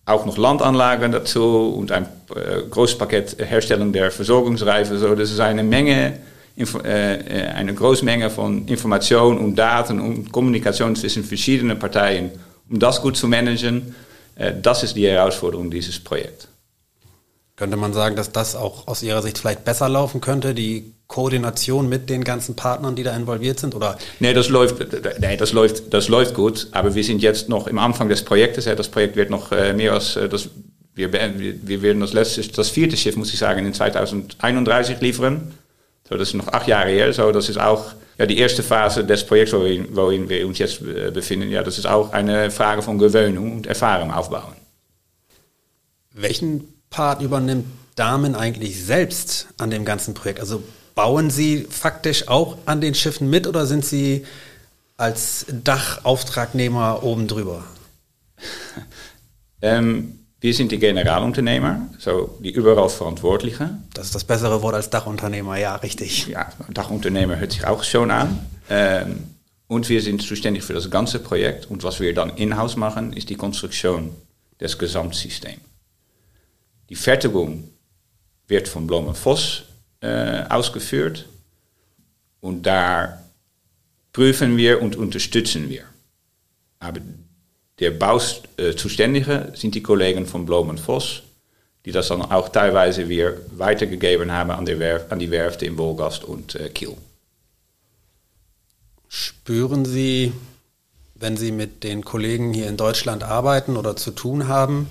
auch 0.04 0.26
noch 0.26 0.36
Landanlagen 0.38 1.12
dazu 1.12 1.74
und 1.76 1.92
ein 1.92 2.06
äh, 2.34 2.62
großes 2.68 2.98
Paket 2.98 3.36
Herstellung 3.38 3.92
der 3.92 4.10
Versorgungsreife. 4.10 4.98
So, 4.98 5.14
das 5.14 5.30
ist 5.30 5.40
eine 5.40 5.62
Menge 5.62 6.18
äh, 6.58 7.14
äh, 7.14 7.46
eine 7.50 7.72
große 7.72 8.04
Menge 8.04 8.30
von 8.30 8.66
Informationen 8.66 9.38
und 9.38 9.54
Daten 9.54 10.00
und 10.00 10.32
Kommunikation 10.32 10.96
zwischen 10.96 11.22
verschiedenen 11.22 11.78
Parteien, 11.78 12.32
um 12.68 12.80
das 12.80 13.00
gut 13.00 13.16
zu 13.16 13.28
managen. 13.28 13.94
Äh, 14.34 14.54
das 14.60 14.82
ist 14.82 14.96
die 14.96 15.06
Herausforderung 15.06 15.70
dieses 15.70 16.00
Projekts. 16.00 16.48
Könnte 17.58 17.76
man 17.76 17.92
sagen, 17.92 18.14
dass 18.14 18.30
das 18.30 18.54
auch 18.54 18.86
aus 18.86 19.02
Ihrer 19.02 19.20
Sicht 19.20 19.38
vielleicht 19.38 19.64
besser 19.64 19.88
laufen 19.88 20.20
könnte, 20.20 20.54
die 20.54 20.92
Koordination 21.08 21.88
mit 21.88 22.08
den 22.08 22.22
ganzen 22.22 22.54
Partnern, 22.54 22.94
die 22.94 23.02
da 23.02 23.16
involviert 23.16 23.58
sind? 23.58 23.74
Oder? 23.74 23.98
Nee, 24.20 24.32
das 24.32 24.48
läuft, 24.48 24.76
nee, 25.20 25.36
das 25.36 25.52
läuft, 25.52 25.92
das 25.92 26.06
läuft 26.06 26.34
gut, 26.34 26.68
aber 26.70 26.94
wir 26.94 27.02
sind 27.02 27.20
jetzt 27.20 27.48
noch 27.48 27.66
im 27.66 27.78
Anfang 27.78 28.08
des 28.08 28.24
Projektes. 28.24 28.66
Das 28.66 28.88
Projekt 28.88 29.16
wird 29.16 29.30
noch 29.30 29.50
mehr 29.50 29.92
als 29.92 30.14
das, 30.14 30.50
wir, 30.94 31.12
wir 31.12 31.82
werden 31.82 32.00
das 32.00 32.12
letzte, 32.12 32.46
das 32.46 32.68
vierte 32.68 32.96
Schiff, 32.96 33.16
muss 33.16 33.32
ich 33.32 33.40
sagen, 33.40 33.66
in 33.66 33.74
2031 33.74 35.00
liefern. 35.00 35.52
So, 36.08 36.16
das 36.16 36.28
ist 36.28 36.34
noch 36.34 36.48
acht 36.48 36.68
Jahre 36.68 36.90
her. 36.90 37.12
So, 37.12 37.32
das 37.32 37.48
ist 37.48 37.58
auch 37.58 37.92
ja, 38.18 38.26
die 38.26 38.38
erste 38.38 38.62
Phase 38.62 39.04
des 39.04 39.24
Projekts, 39.24 39.52
worin, 39.52 39.88
worin 39.90 40.28
wir 40.28 40.46
uns 40.46 40.58
jetzt 40.58 40.80
äh, 40.82 41.10
befinden. 41.10 41.50
Ja, 41.50 41.62
das 41.62 41.78
ist 41.78 41.86
auch 41.86 42.12
eine 42.12 42.50
Frage 42.50 42.82
von 42.82 42.98
Gewöhnung 42.98 43.56
und 43.56 43.66
Erfahrung 43.66 44.12
aufbauen. 44.12 44.54
Welchen 46.12 46.77
Part 46.90 47.22
übernimmt 47.22 47.66
Damen 47.94 48.34
eigentlich 48.34 48.84
selbst 48.84 49.48
an 49.58 49.70
dem 49.70 49.84
ganzen 49.84 50.14
Projekt? 50.14 50.40
Also 50.40 50.62
bauen 50.94 51.30
Sie 51.30 51.66
faktisch 51.68 52.28
auch 52.28 52.58
an 52.66 52.80
den 52.80 52.94
Schiffen 52.94 53.28
mit 53.30 53.46
oder 53.46 53.66
sind 53.66 53.84
Sie 53.84 54.24
als 54.96 55.46
Dachauftragnehmer 55.64 57.02
oben 57.02 57.28
drüber? 57.28 57.64
ähm, 59.62 60.18
wir 60.40 60.54
sind 60.54 60.70
die 60.70 60.78
Generalunternehmer, 60.78 61.88
so 61.98 62.38
die 62.40 62.50
überall 62.50 62.88
Verantwortliche. 62.88 63.70
Das 63.94 64.06
ist 64.06 64.14
das 64.14 64.24
bessere 64.24 64.62
Wort 64.62 64.74
als 64.74 64.90
Dachunternehmer, 64.90 65.56
ja, 65.56 65.74
richtig. 65.76 66.28
Ja, 66.28 66.48
Dachunternehmer 66.68 67.36
hört 67.38 67.52
sich 67.52 67.66
auch 67.66 67.82
schon 67.82 68.12
an. 68.12 68.38
Ähm, 68.70 69.24
und 69.66 69.88
wir 69.88 70.00
sind 70.00 70.22
zuständig 70.22 70.62
für 70.62 70.72
das 70.74 70.90
ganze 70.90 71.18
Projekt. 71.18 71.66
Und 71.66 71.82
was 71.82 72.00
wir 72.00 72.14
dann 72.14 72.30
in-house 72.36 72.76
machen, 72.76 73.12
ist 73.12 73.30
die 73.30 73.34
Konstruktion 73.34 74.10
des 74.60 74.78
Gesamtsystems. 74.78 75.67
Die 76.88 76.96
Fertigung 76.96 77.68
wird 78.46 78.68
von 78.68 78.86
Blom 78.86 79.14
Voss 79.14 79.64
äh, 80.00 80.42
ausgeführt. 80.48 81.26
Und 82.40 82.64
da 82.64 83.22
prüfen 84.12 84.56
wir 84.56 84.80
und 84.80 84.96
unterstützen 84.96 85.68
wir. 85.68 85.84
Aber 86.78 87.00
der 87.78 87.90
Bauzuständige 87.90 89.52
sind 89.54 89.74
die 89.74 89.82
Kollegen 89.82 90.26
von 90.26 90.46
Blom 90.46 90.76
Voss, 90.78 91.22
die 91.84 91.92
das 91.92 92.08
dann 92.08 92.22
auch 92.22 92.48
teilweise 92.48 93.08
wieder 93.08 93.34
weitergegeben 93.52 94.32
haben 94.32 94.50
an, 94.50 94.68
an 95.10 95.18
die 95.18 95.30
Werfte 95.30 95.66
in 95.66 95.78
Wolgast 95.78 96.24
und 96.24 96.54
äh, 96.54 96.68
Kiel. 96.70 96.96
Spüren 99.08 99.84
Sie, 99.84 100.32
wenn 101.14 101.36
Sie 101.36 101.50
mit 101.50 101.82
den 101.82 102.04
Kollegen 102.04 102.52
hier 102.52 102.68
in 102.68 102.76
Deutschland 102.76 103.24
arbeiten 103.24 103.76
oder 103.76 103.96
zu 103.96 104.10
tun 104.10 104.48
haben, 104.48 104.88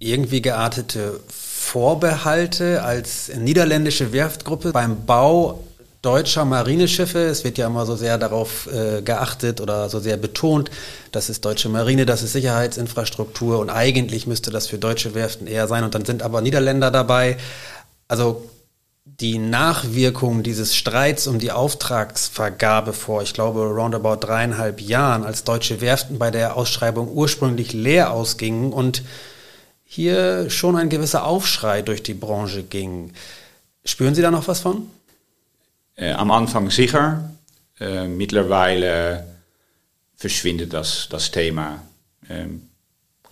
irgendwie 0.00 0.42
geartete 0.42 1.20
Vorbehalte 1.28 2.82
als 2.82 3.30
niederländische 3.36 4.12
Werftgruppe 4.12 4.72
beim 4.72 5.04
Bau 5.04 5.62
deutscher 6.02 6.46
Marineschiffe. 6.46 7.18
Es 7.18 7.44
wird 7.44 7.58
ja 7.58 7.66
immer 7.66 7.84
so 7.84 7.94
sehr 7.94 8.16
darauf 8.16 8.66
äh, 8.72 9.02
geachtet 9.02 9.60
oder 9.60 9.90
so 9.90 10.00
sehr 10.00 10.16
betont, 10.16 10.70
das 11.12 11.28
ist 11.28 11.44
deutsche 11.44 11.68
Marine, 11.68 12.06
das 12.06 12.22
ist 12.22 12.32
Sicherheitsinfrastruktur 12.32 13.58
und 13.58 13.68
eigentlich 13.68 14.26
müsste 14.26 14.50
das 14.50 14.66
für 14.66 14.78
deutsche 14.78 15.14
Werften 15.14 15.46
eher 15.46 15.68
sein. 15.68 15.84
Und 15.84 15.94
dann 15.94 16.06
sind 16.06 16.22
aber 16.22 16.40
Niederländer 16.40 16.90
dabei. 16.90 17.36
Also 18.08 18.48
die 19.04 19.38
Nachwirkung 19.38 20.42
dieses 20.42 20.74
Streits 20.74 21.26
um 21.26 21.38
die 21.38 21.52
Auftragsvergabe 21.52 22.94
vor, 22.94 23.22
ich 23.22 23.34
glaube, 23.34 23.60
roundabout 23.60 24.26
dreieinhalb 24.26 24.80
Jahren, 24.80 25.24
als 25.24 25.44
deutsche 25.44 25.82
Werften 25.82 26.18
bei 26.18 26.30
der 26.30 26.56
Ausschreibung 26.56 27.08
ursprünglich 27.12 27.74
leer 27.74 28.12
ausgingen 28.12 28.72
und 28.72 29.02
hier 29.92 30.48
schon 30.50 30.76
ein 30.76 30.88
gewisser 30.88 31.26
Aufschrei 31.26 31.82
durch 31.82 32.00
die 32.00 32.14
Branche 32.14 32.62
ging. 32.62 33.12
Spüren 33.84 34.14
Sie 34.14 34.22
da 34.22 34.30
noch 34.30 34.46
was 34.46 34.60
von? 34.60 34.88
Äh, 35.96 36.12
am 36.12 36.30
Anfang 36.30 36.70
sicher. 36.70 37.28
Äh, 37.80 38.06
mittlerweile 38.06 39.26
verschwindet 40.14 40.72
das, 40.72 41.08
das 41.10 41.32
Thema. 41.32 41.82
Ähm, 42.28 42.68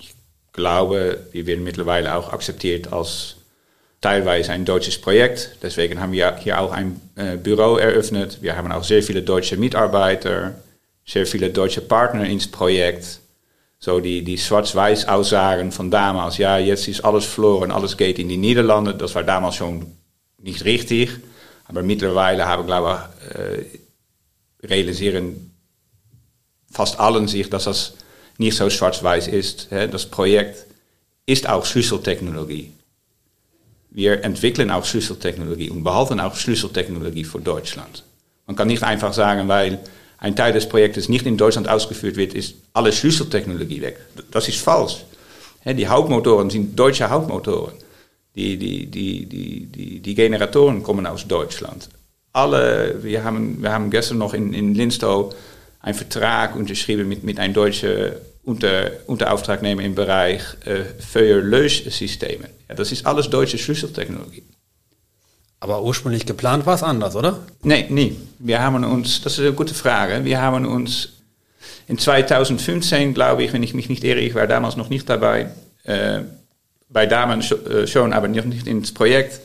ich 0.01 0.13
glaube, 0.53 1.29
wir 1.31 1.47
werden 1.47 1.63
mittlerweile 1.63 2.17
auch 2.17 2.33
akzeptiert 2.33 2.93
als 2.93 3.37
teilweise 4.01 4.51
ein 4.51 4.65
deutsches 4.65 5.01
Projekt. 5.01 5.59
Deswegen 5.63 6.01
haben 6.01 6.11
wir 6.11 6.39
hier 6.39 6.61
auch 6.61 6.73
ein 6.73 7.01
äh, 7.15 7.37
Büro 7.37 7.77
eröffnet. 7.77 8.43
Wir 8.43 8.57
haben 8.57 8.73
auch 8.73 8.83
sehr 8.83 9.05
viele 9.05 9.23
deutsche 9.23 9.57
Mitarbeiter, 9.57 10.57
sehr 11.07 11.25
viele 11.25 11.51
deutsche 11.51 11.83
Partner 11.83 12.25
ins 12.25 12.49
Projekt. 12.49 13.21
So 13.81 14.01
die, 14.01 14.23
die 14.25 14.39
Schwarz-Weiß-Aussagen 14.39 15.71
von 15.71 15.91
damals, 15.91 16.39
ja, 16.39 16.59
jetzt 16.59 16.89
ist 16.89 17.05
alles 17.05 17.25
verloren, 17.25 17.71
alles 17.71 17.97
geht 17.97 18.19
in 18.19 18.29
die 18.29 18.37
Niederlanden, 18.37 18.99
das 18.99 19.15
war 19.15 19.23
damals 19.23 19.55
schon 19.55 19.87
nicht 20.43 20.65
richtig. 20.65 21.11
Aber 21.67 21.83
mittlerweile 21.83 22.47
haben, 22.47 22.67
glaube 22.67 23.09
ich, 24.63 24.69
realisieren 24.69 25.55
fast 26.71 26.99
allen 26.99 27.29
sich, 27.29 27.49
dass 27.51 27.65
das 27.65 27.95
nicht 28.39 28.57
so 28.57 28.69
schwarz-weiß 28.69 29.29
ist. 29.29 29.69
Das 29.71 30.07
Projekt 30.07 30.67
ist 31.27 31.49
auch 31.49 31.65
Schlüsseltechnologie. 31.65 32.73
Wir 33.91 34.25
entwickeln 34.25 34.71
auch 34.71 34.85
Schlüsseltechnologie 34.85 35.71
und 35.71 35.85
behalten 35.85 36.21
auch 36.21 36.35
Schlüsseltechnologie 36.35 37.25
für 37.25 37.41
Deutschland. 37.41 38.05
Man 38.47 38.57
kann 38.57 38.69
nicht 38.69 38.83
einfach 38.83 39.13
sagen, 39.13 39.49
weil 39.49 39.79
ein 40.19 40.37
Teil 40.37 40.53
des 40.53 40.69
Projektes 40.69 41.09
nicht 41.09 41.27
in 41.27 41.37
Deutschland 41.37 41.69
ausgeführt 41.69 42.17
wird, 42.17 42.35
ist 42.35 42.55
alle 42.73 42.93
Schlüsseltechnologie 42.93 43.81
weg. 43.81 43.99
Das 44.31 44.49
ist 44.49 44.61
falsch. 44.61 45.05
Die 45.65 45.89
Hauptmotoren 45.89 46.51
sind 46.51 46.79
deutsche 46.79 47.09
Hauptmotoren. 47.09 47.75
Die, 48.35 48.57
die, 48.57 48.87
die, 48.87 49.27
die, 49.27 49.67
die, 49.67 50.01
die 50.01 50.15
Generatoren 50.15 50.83
kommen 50.83 51.07
aus 51.07 51.27
Deutschland. 51.27 51.89
Alle, 52.33 53.03
wir 53.03 53.25
haben, 53.25 53.63
wir 53.63 53.73
haben 53.73 53.91
gestern 53.91 54.19
noch 54.19 54.35
in, 54.35 54.53
in 54.55 54.75
Linstow 54.75 55.35
einen 55.81 55.95
Vertrag 55.95 56.55
unterschrieben 56.55 57.09
mit, 57.09 57.25
mit 57.25 57.39
einem 57.39 57.55
deutschen 57.55 58.13
unter, 58.45 58.91
Unterauftragnehmer 59.07 59.83
im 59.83 59.95
Bereich 59.95 60.43
äh, 60.65 60.85
Feuerlöschsystemen. 61.01 62.49
Ja, 62.69 62.75
das 62.75 62.93
ist 62.93 63.07
alles 63.07 63.29
deutsche 63.29 63.59
Schlüsseltechnologie. 63.59 64.43
Aber 65.61 65.83
ursprünglich 65.83 66.25
geplant 66.25 66.67
war 66.67 66.75
es 66.75 66.83
anders, 66.83 67.17
oder? 67.17 67.41
Nee, 67.63 67.87
nie. 67.89 68.17
Wir 68.39 68.63
haben 68.63 68.85
uns, 68.85 69.23
das 69.23 69.35
ist 69.35 69.41
eine 69.41 69.53
gute 69.53 69.75
Frage, 69.75 70.25
wir 70.25 70.41
haben 70.41 70.67
uns 70.67 71.11
in 71.89 71.99
2015, 71.99 73.15
glaube 73.15 73.43
ich, 73.43 73.53
wenn 73.53 73.63
ich 73.63 73.75
mich 73.75 73.89
nicht 73.89 74.05
irre, 74.05 74.21
ich 74.21 74.35
war 74.35 74.47
damals 74.47 74.77
noch 74.77 74.91
nicht 74.91 75.09
dabei, 75.09 75.51
äh, 75.85 76.21
bei 76.89 77.07
Damen 77.07 77.41
äh, 77.41 77.87
schon, 77.87 78.13
aber 78.13 78.29
noch 78.29 78.45
nicht 78.45 78.67
ins 78.67 78.93
Projekt, 78.93 79.41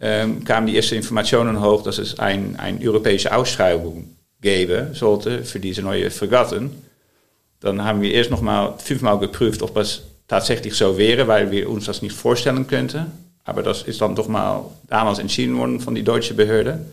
ähm, 0.00 0.44
kamen 0.44 0.66
die 0.66 0.76
ersten 0.76 0.96
Informationen 0.96 1.62
hoch, 1.62 1.82
dass 1.82 1.98
es 1.98 2.18
eine 2.18 2.58
ein 2.58 2.80
europäische 2.82 3.34
Ausschreibung 3.34 4.16
geben 4.40 4.94
sollte 4.94 5.44
für 5.44 5.60
diese 5.60 5.82
neue 5.82 6.10
Fregatten. 6.10 6.70
Dann 7.60 7.82
haben 7.82 8.02
wir 8.02 8.12
erst 8.12 8.30
noch 8.30 8.42
mal 8.42 8.74
fünfmal 8.78 9.18
geprüft, 9.18 9.62
ob 9.62 9.74
das 9.74 10.02
tatsächlich 10.28 10.74
so 10.74 10.98
wäre, 10.98 11.26
weil 11.28 11.50
wir 11.50 11.70
uns 11.70 11.86
das 11.86 12.02
nicht 12.02 12.14
vorstellen 12.14 12.66
könnten. 12.66 13.06
Aber 13.46 13.62
das 13.62 13.82
ist 13.82 14.00
dann 14.00 14.14
doch 14.14 14.28
mal 14.28 14.64
damals 14.88 15.18
entschieden 15.18 15.56
worden 15.56 15.80
von 15.80 15.94
die 15.94 16.02
deutsche 16.02 16.34
Behörde. 16.34 16.84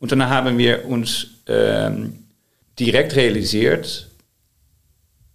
Und 0.00 0.10
dann 0.10 0.28
haben 0.28 0.56
wir 0.58 0.86
uns 0.86 1.28
ähm, 1.46 2.24
direkt 2.78 3.14
realisiert, 3.14 4.08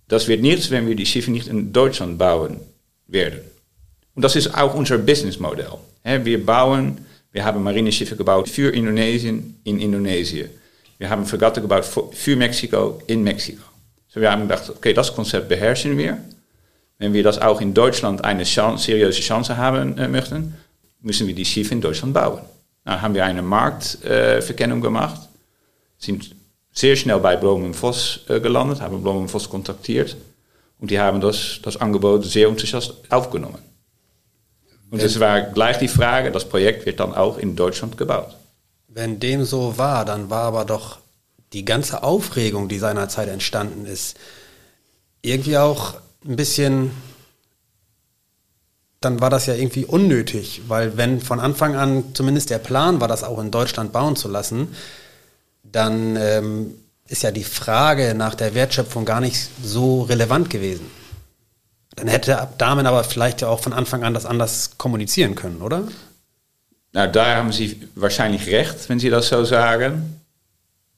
das 0.08 0.28
wird 0.28 0.42
nichts, 0.42 0.70
wenn 0.70 0.88
wir 0.88 0.96
die 0.96 1.06
Schiffe 1.06 1.32
nicht 1.32 1.48
in 1.48 1.72
Deutschland 1.72 2.18
bauen 2.18 2.60
werden. 3.08 3.40
Und 4.16 4.24
das 4.24 4.36
ist 4.36 4.54
auch 4.54 4.74
unser 4.76 4.98
Businessmodell. 4.98 5.78
Wir 6.04 6.46
bauen, 6.46 6.98
wir 7.32 7.44
haben 7.46 7.64
Marineschiffe 7.64 8.16
gebaut 8.16 8.50
für 8.50 8.74
Indonesien 8.74 9.60
in 9.64 9.80
Indonesië. 9.80 10.50
Wir 10.98 11.10
haben 11.10 11.26
Fregatten 11.26 11.64
gebaut 11.64 11.86
für 12.12 12.36
Mexiko 12.36 13.02
in 13.08 13.24
Mexiko. 13.24 13.64
So 14.08 14.22
wir 14.22 14.32
haben 14.32 14.44
gedacht, 14.44 14.70
okay, 14.70 14.94
das 14.94 15.14
Konzept 15.14 15.50
beherrschen 15.50 15.98
wir. 15.98 16.18
Wenn 17.04 17.12
wir 17.12 17.22
das 17.22 17.38
auch 17.38 17.60
in 17.60 17.74
Deutschland 17.74 18.24
eine 18.24 18.46
Chance, 18.46 18.86
seriöse 18.86 19.20
Chance 19.20 19.58
haben 19.58 19.98
äh, 19.98 20.08
möchten, 20.08 20.56
müssen 21.02 21.28
wir 21.28 21.36
die 21.36 21.44
Schiffe 21.44 21.74
in 21.74 21.82
Deutschland 21.82 22.14
bauen. 22.14 22.40
Dann 22.86 23.02
haben 23.02 23.14
wir 23.14 23.26
eine 23.26 23.42
Marktverkennung 23.42 24.80
äh, 24.80 24.82
gemacht, 24.82 25.20
sind 25.98 26.34
sehr 26.72 26.96
schnell 26.96 27.20
bei 27.20 27.36
Blom 27.36 27.74
Voss 27.74 28.22
äh, 28.30 28.40
gelandet, 28.40 28.80
haben 28.80 29.04
Blom 29.04 29.28
Voss 29.28 29.50
kontaktiert 29.50 30.16
und 30.80 30.92
die 30.92 30.98
haben 30.98 31.20
das, 31.20 31.60
das 31.62 31.76
Angebot 31.76 32.24
sehr 32.24 32.48
enthousiast 32.48 32.94
aufgenommen. 33.10 33.60
Und 34.90 35.02
es 35.02 35.20
war 35.20 35.42
gleich 35.42 35.80
die 35.80 35.90
Frage, 35.90 36.32
das 36.32 36.48
Projekt 36.48 36.86
wird 36.86 37.02
dann 37.02 37.14
auch 37.14 37.38
in 37.38 37.58
Deutschland 37.58 37.98
gebaut. 37.98 38.34
Wenn 38.88 39.20
dem 39.20 39.44
so 39.44 39.78
war, 39.78 40.06
dann 40.06 40.30
war 40.30 40.44
aber 40.44 40.64
doch 40.64 41.00
die 41.52 41.66
ganze 41.66 42.02
Aufregung, 42.02 42.70
die 42.70 42.80
seinerzeit 42.80 43.28
entstanden 43.28 43.86
ist, 43.86 44.18
irgendwie 45.22 45.58
auch 45.58 45.96
ein 46.26 46.36
bisschen, 46.36 46.92
dann 49.02 49.20
war 49.20 49.30
das 49.30 49.46
ja 49.46 49.54
irgendwie 49.54 49.86
unnötig, 49.86 50.62
weil 50.68 50.98
wenn 50.98 51.20
von 51.22 51.40
Anfang 51.40 51.76
an 51.76 52.14
zumindest 52.14 52.50
der 52.50 52.60
Plan 52.60 53.02
war, 53.02 53.08
das 53.08 53.24
auch 53.24 53.40
in 53.40 53.52
Deutschland 53.52 53.92
bauen 53.92 54.16
zu 54.16 54.28
lassen, 54.28 54.76
dann 55.64 56.16
ähm, 56.16 56.74
ist 57.08 57.24
ja 57.24 57.32
die 57.32 57.44
Frage 57.44 58.14
nach 58.16 58.36
der 58.36 58.56
Wertschöpfung 58.56 59.06
gar 59.06 59.22
nicht 59.22 59.50
so 59.62 60.04
relevant 60.04 60.50
gewesen. 60.50 60.90
Dann 61.96 62.08
hätte 62.08 62.48
Damen 62.58 62.88
aber 62.88 63.04
vielleicht 63.04 63.42
ja 63.42 63.50
auch 63.50 63.60
von 63.60 63.74
Anfang 63.74 64.04
an 64.04 64.14
das 64.14 64.26
anders 64.26 64.78
kommunizieren 64.78 65.36
können, 65.36 65.62
oder? 65.62 65.84
Na, 66.92 67.08
da 67.08 67.36
haben 67.36 67.52
Sie 67.52 67.88
wahrscheinlich 67.96 68.48
recht, 68.48 68.90
wenn 68.90 69.00
Sie 69.00 69.10
das 69.10 69.28
so 69.28 69.44
sagen. 69.44 70.22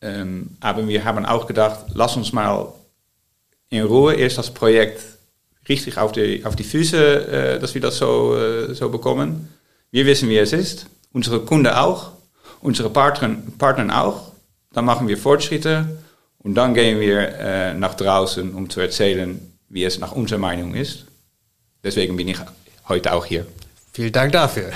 Ähm, 0.02 0.58
aber 0.60 0.88
wir 0.88 1.04
haben 1.04 1.26
auch 1.26 1.48
gedacht, 1.48 1.86
lass 1.94 2.16
uns 2.16 2.32
mal 2.34 2.68
in 3.70 3.84
Ruhe 3.84 4.14
erst 4.14 4.38
das 4.38 4.54
Projekt 4.54 5.02
richtig 5.68 5.98
auf 5.98 6.12
die, 6.12 6.46
auf 6.46 6.56
die 6.56 6.64
Füße, 6.64 7.56
äh, 7.56 7.60
dass 7.60 7.74
wir 7.74 7.82
das 7.82 7.98
so, 7.98 8.36
äh, 8.38 8.74
so 8.74 8.90
bekommen. 8.90 9.50
Wir 9.92 10.06
wissen, 10.06 10.30
wie 10.30 10.38
es 10.38 10.54
ist. 10.54 10.88
Unsere 11.14 11.42
Kunden 11.42 11.74
auch. 11.74 12.12
Unsere 12.62 12.90
Partner, 12.90 13.38
Partner 13.58 14.04
auch. 14.04 14.32
Dann 14.74 14.86
machen 14.86 15.08
wir 15.08 15.18
Fortschritte. 15.18 15.98
Und 16.40 16.56
dann 16.56 16.74
gehen 16.74 17.00
wir 17.00 17.40
äh, 17.40 17.74
nach 17.74 17.96
draußen, 17.96 18.54
um 18.54 18.70
zu 18.70 18.80
erzählen, 18.80 19.40
wie 19.70 19.84
es 19.84 20.00
nach 20.00 20.12
unserer 20.12 20.40
Meinung 20.40 20.76
ist. 20.76 21.06
Deswegen 21.84 22.16
bin 22.18 22.28
ich 22.28 22.38
heute 22.88 23.14
auch 23.14 23.26
hier. 23.26 23.46
Vielen 23.94 24.12
Dank 24.12 24.32
dafür. 24.32 24.72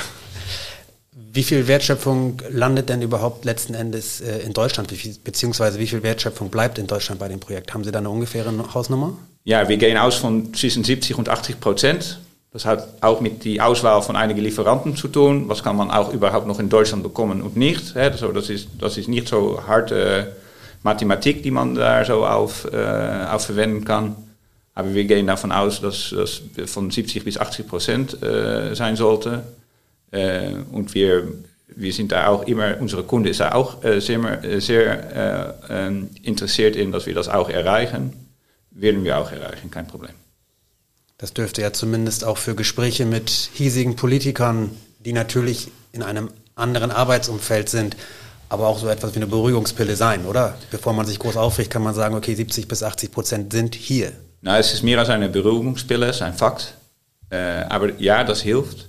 Wie 1.32 1.44
viel 1.44 1.68
Wertschöpfung 1.68 2.42
landet 2.50 2.90
denn 2.90 3.02
überhaupt 3.02 3.46
letzten 3.46 3.74
Endes 3.74 4.22
äh, 4.22 4.40
in 4.40 4.54
Deutschland, 4.54 4.92
beziehungsweise 5.24 5.80
wie 5.80 5.88
viel 5.88 6.04
Wertschöpfung 6.04 6.50
bleibt 6.50 6.78
in 6.78 6.88
Deutschland 6.88 7.20
bei 7.20 7.28
dem 7.28 7.40
Projekt? 7.40 7.74
Haben 7.74 7.84
Sie 7.84 7.92
da 7.92 8.00
eine 8.00 8.10
ungefähre 8.10 8.52
Hausnummer? 8.74 9.18
Ja, 9.44 9.68
wir 9.68 9.78
gehen 9.78 9.98
aus 9.98 10.16
von 10.16 10.54
zwischen 10.54 10.84
70 10.84 11.18
und 11.18 11.30
80 11.30 11.60
Prozent. 11.60 12.20
Das 12.52 12.66
hat 12.66 12.88
auch 13.02 13.22
mit 13.22 13.46
der 13.46 13.66
Auswahl 13.66 14.02
von 14.02 14.16
einigen 14.16 14.42
Lieferanten 14.42 14.96
zu 14.96 15.08
tun. 15.08 15.48
Was 15.48 15.64
kann 15.64 15.76
man 15.76 15.92
auch 15.92 16.12
überhaupt 16.12 16.48
noch 16.48 16.60
in 16.60 16.70
Deutschland 16.70 17.04
bekommen 17.04 17.42
und 17.42 17.56
nicht? 17.56 17.96
Also 17.96 18.32
das, 18.32 18.50
ist, 18.50 18.70
das 18.80 18.98
ist 18.98 19.08
nicht 19.08 19.28
so 19.28 19.62
harte 19.68 20.36
Mathematik, 20.82 21.44
die 21.44 21.52
man 21.52 21.76
da 21.76 22.04
so 22.04 22.26
auf, 22.26 22.66
äh, 22.72 23.26
auf 23.30 23.46
verwenden 23.46 23.86
kann. 23.86 24.16
Aber 24.74 24.94
wir 24.94 25.04
gehen 25.04 25.28
davon 25.28 25.52
aus, 25.52 25.82
dass 25.82 26.16
das 26.16 26.42
von 26.72 26.90
70 26.90 27.24
bis 27.24 27.38
80 27.38 27.68
Prozent 27.68 28.24
äh, 28.24 28.74
sein 28.74 28.96
sollte. 28.96 29.44
Äh, 30.12 30.54
und 30.72 30.94
wir, 30.94 31.28
wir 31.68 31.94
sind 31.94 32.12
da 32.12 32.28
auch 32.28 32.48
immer, 32.48 32.78
unsere 32.80 33.04
Kunde 33.04 33.30
ist 33.30 33.40
da 33.40 33.54
auch 33.54 33.84
äh, 33.84 34.00
sehr, 34.00 34.62
sehr 34.62 35.56
interessiert 36.24 36.76
in, 36.76 36.92
dass 36.92 37.06
wir 37.06 37.14
das 37.14 37.30
auch 37.30 37.50
erreichen. 37.50 38.14
Werden 38.72 39.04
wir 39.04 39.18
auch 39.18 39.32
erreichen, 39.32 39.72
kein 39.72 39.88
Problem. 39.88 40.14
Das 41.18 41.34
dürfte 41.34 41.62
ja 41.62 41.74
zumindest 41.74 42.24
auch 42.24 42.38
für 42.38 42.56
Gespräche 42.56 43.06
mit 43.06 43.30
hiesigen 43.30 43.98
Politikern, 43.98 44.72
die 45.00 45.12
natürlich 45.12 45.70
in 45.92 46.02
einem 46.02 46.30
anderen 46.56 46.92
Arbeitsumfeld 46.92 47.70
sind, 47.70 47.98
aber 48.48 48.68
auch 48.68 48.80
so 48.80 48.88
etwas 48.88 49.14
wie 49.14 49.18
eine 49.18 49.28
Beruhigungspille 49.28 49.96
sein, 49.96 50.26
oder? 50.26 50.58
Bevor 50.72 50.94
man 50.94 51.06
sich 51.06 51.20
groß 51.20 51.38
aufregt, 51.38 51.72
kann 51.72 51.84
man 51.84 51.94
sagen, 51.94 52.16
okay, 52.16 52.34
70 52.34 52.68
bis 52.68 52.84
80 52.84 53.12
Prozent 53.12 53.54
sind 53.54 53.76
hier. 53.76 54.12
Na, 54.42 54.58
es 54.58 54.74
ist 54.74 54.84
mehr 54.84 54.98
als 54.98 55.10
eine 55.10 55.30
Beruhigungspille, 55.30 56.08
es 56.08 56.18
ist 56.18 56.22
ein 56.22 56.34
Fakt. 56.34 56.74
Äh, 57.30 57.38
aber 57.70 57.94
ja, 58.00 58.24
das 58.24 58.42
hilft. 58.42 58.88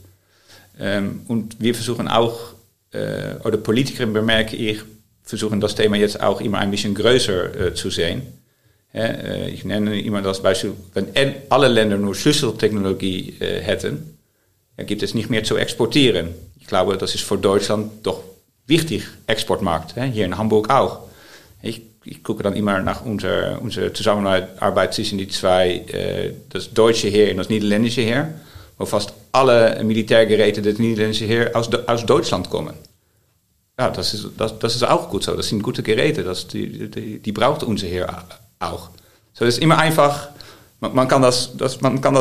Ähm, 0.80 1.22
und 1.28 1.60
wir 1.60 1.74
versuchen 1.74 2.08
auch, 2.08 2.54
äh, 2.92 3.34
oder 3.44 3.58
Politiker 3.58 4.06
bemerke 4.06 4.56
ich, 4.56 4.80
versuchen 5.22 5.60
das 5.60 5.74
Thema 5.74 5.96
jetzt 5.96 6.20
auch 6.20 6.40
immer 6.40 6.58
ein 6.58 6.70
bisschen 6.70 6.94
größer 6.94 7.66
äh, 7.66 7.74
zu 7.74 7.90
sehen. 7.90 8.22
Äh, 8.94 9.50
ich 9.50 9.64
nenne 9.64 10.00
immer 10.00 10.22
das 10.22 10.42
Beispiel, 10.42 10.72
wenn 10.94 11.08
alle 11.50 11.68
Länder 11.68 11.98
nur 11.98 12.14
Schlüsseltechnologie 12.14 13.34
hätten, 13.38 14.18
dann 14.76 14.86
gibt 14.86 15.02
es 15.02 15.14
nicht 15.14 15.28
mehr 15.28 15.44
zu 15.44 15.56
exportieren. 15.56 16.28
Ich 16.58 16.66
glaube, 16.66 16.96
das 16.96 17.14
ist 17.14 17.24
für 17.24 17.36
Deutschland 17.36 17.92
doch 18.02 18.22
wichtig, 18.66 19.04
Exportmarkt. 19.26 19.94
Hier 20.12 20.24
in 20.24 20.38
Hamburg 20.38 20.70
auch. 20.70 21.00
Ich, 21.62 21.82
ich 22.04 22.24
gucke 22.24 22.42
dann 22.42 22.56
immer 22.56 22.80
nach 22.80 23.04
unserer, 23.04 23.60
unserer 23.60 23.92
Zusammenarbeit 23.92 24.94
zwischen 24.94 25.18
die 25.18 25.28
zwei, 25.28 26.34
das 26.48 26.72
deutsche 26.72 27.08
Heer 27.08 27.32
und 27.32 27.36
das 27.36 27.50
niederländische 27.50 28.00
Heer, 28.00 28.32
wo 28.80 28.86
fast 28.86 29.12
alle 29.32 29.84
Militärgeräte 29.84 30.62
des 30.62 30.78
niederländischen 30.78 31.26
Heer 31.26 31.54
aus, 31.54 31.68
aus 31.86 32.06
Deutschland 32.06 32.48
kommen. 32.48 32.74
Ja, 33.78 33.90
ist, 34.14 34.28
das, 34.38 34.58
das 34.58 34.74
ist 34.74 34.84
auch 34.84 35.10
gut 35.10 35.22
so. 35.22 35.36
Das 35.36 35.48
sind 35.48 35.62
gute 35.62 35.82
Geräte. 35.82 36.24
Die, 36.50 36.90
die, 36.90 37.18
die 37.18 37.32
braucht 37.32 37.62
unser 37.62 37.86
Heer 37.86 38.24
auch. 38.58 38.88
So 39.34 39.44
ist 39.44 39.58
immer 39.58 39.76
einfach, 39.76 40.30
man, 40.80 40.94
man, 40.94 41.08
kann 41.08 41.20
das, 41.20 41.54
das, 41.58 41.82
man 41.82 42.00
kann 42.00 42.14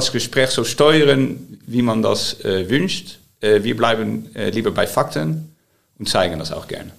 so 0.52 0.66
steuern, 0.66 1.60
wie 1.66 1.82
man 1.82 2.02
das 2.02 2.42
äh, 2.44 2.70
wünscht. 2.70 3.20
Äh, 3.40 3.64
wir 3.64 3.78
bleiben 3.78 4.36
äh, 4.36 4.50
lieber 4.50 4.72
bei 4.72 4.86
Fakten 4.86 5.56
und 5.98 6.10
zeigen 6.10 6.40
das 6.40 6.52
auch 6.52 6.68
gerne. 6.68 6.92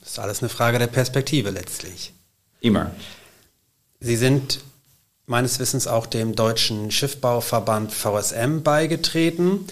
Das 0.00 0.10
ist 0.10 0.18
alles 0.18 0.42
eine 0.42 0.50
Frage 0.50 0.78
der 0.78 0.86
Perspektive 0.86 1.48
letztlich. 1.48 2.12
Immer. 2.60 2.90
Sie 4.00 4.16
sind 4.16 4.60
meines 5.28 5.60
Wissens 5.60 5.86
auch 5.86 6.06
dem 6.06 6.34
deutschen 6.34 6.90
Schiffbauverband 6.90 7.92
VSM 7.92 8.62
beigetreten. 8.62 9.66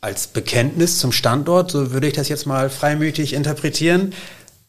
Als 0.00 0.26
Bekenntnis 0.26 0.98
zum 0.98 1.12
Standort, 1.12 1.70
so 1.70 1.92
würde 1.92 2.06
ich 2.06 2.12
das 2.12 2.28
jetzt 2.28 2.46
mal 2.46 2.70
freimütig 2.70 3.32
interpretieren. 3.32 4.12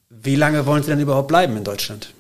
Wie 0.09 0.35
lange 0.35 0.65
wollen 0.65 0.83
Sie 0.83 0.89
denn 0.89 0.99
überhaupt 0.99 1.27
bleiben 1.27 1.57
in 1.57 1.63
Deutschland? 1.63 2.13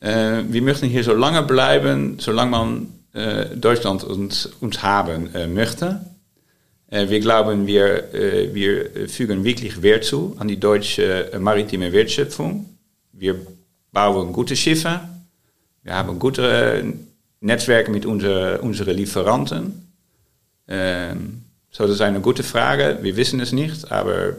Äh, 0.00 0.42
wir 0.48 0.62
möchten 0.62 0.86
hier 0.86 1.04
so 1.04 1.14
lange 1.14 1.42
bleiben, 1.42 2.18
solange 2.18 2.50
man 2.50 2.88
äh, 3.12 3.56
Deutschland 3.56 4.04
uns, 4.04 4.46
uns 4.60 4.82
haben 4.82 5.34
äh, 5.34 5.46
möchte. 5.46 6.00
Äh, 6.88 7.08
wir 7.08 7.20
glauben, 7.20 7.66
wir, 7.66 8.12
äh, 8.14 8.54
wir 8.54 9.08
fügen 9.08 9.44
wirklich 9.44 9.82
Wert 9.82 10.04
zu 10.04 10.36
an 10.38 10.48
die 10.48 10.60
deutsche 10.60 11.32
äh, 11.32 11.38
maritime 11.38 11.92
Wertschöpfung. 11.92 12.66
Wir 13.12 13.36
bauen 13.92 14.32
gute 14.32 14.54
Schiffe, 14.56 15.00
wir 15.86 15.94
haben 15.94 16.18
gute 16.18 16.94
Netzwerke 17.40 17.92
mit 17.92 18.06
unseren 18.06 18.58
unsere 18.58 18.92
Lieferanten. 18.92 19.92
Ähm, 20.66 21.44
so, 21.70 21.84
das 21.84 21.92
ist 21.92 22.00
eine 22.00 22.20
gute 22.20 22.42
Frage. 22.42 22.98
Wir 23.02 23.16
wissen 23.16 23.38
es 23.38 23.52
nicht, 23.52 23.92
aber 23.92 24.36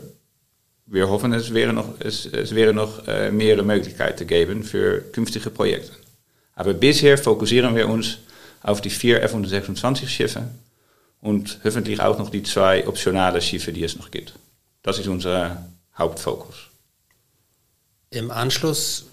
wir 0.86 1.08
hoffen, 1.08 1.32
es 1.32 1.54
wäre 1.54 1.72
noch, 1.72 1.94
es, 2.00 2.26
es 2.26 2.54
wäre 2.54 2.74
noch 2.74 3.08
äh, 3.08 3.32
mehrere 3.32 3.64
Möglichkeiten 3.64 4.64
für 4.64 5.00
künftige 5.14 5.50
Projekte. 5.50 5.94
Aber 6.54 6.74
bisher 6.74 7.18
fokussieren 7.18 7.76
wir 7.78 7.88
uns 7.88 8.18
auf 8.62 8.82
die 8.82 8.90
vier 8.90 9.24
F-126 9.24 10.08
Schiffe 10.08 10.50
und 11.22 11.62
hoffentlich 11.64 12.02
auch 12.02 12.20
noch 12.20 12.30
die 12.30 12.44
zwei 12.44 12.86
optionale 12.86 13.42
Schiffe, 13.42 13.72
die 13.72 13.86
es 13.86 13.96
noch 13.96 14.12
gibt. 14.12 14.34
Das 14.84 15.00
ist 15.00 15.08
unser 15.08 15.66
Hauptfokus. 15.98 16.56
Im 18.10 18.32
Anschluss 18.32 19.06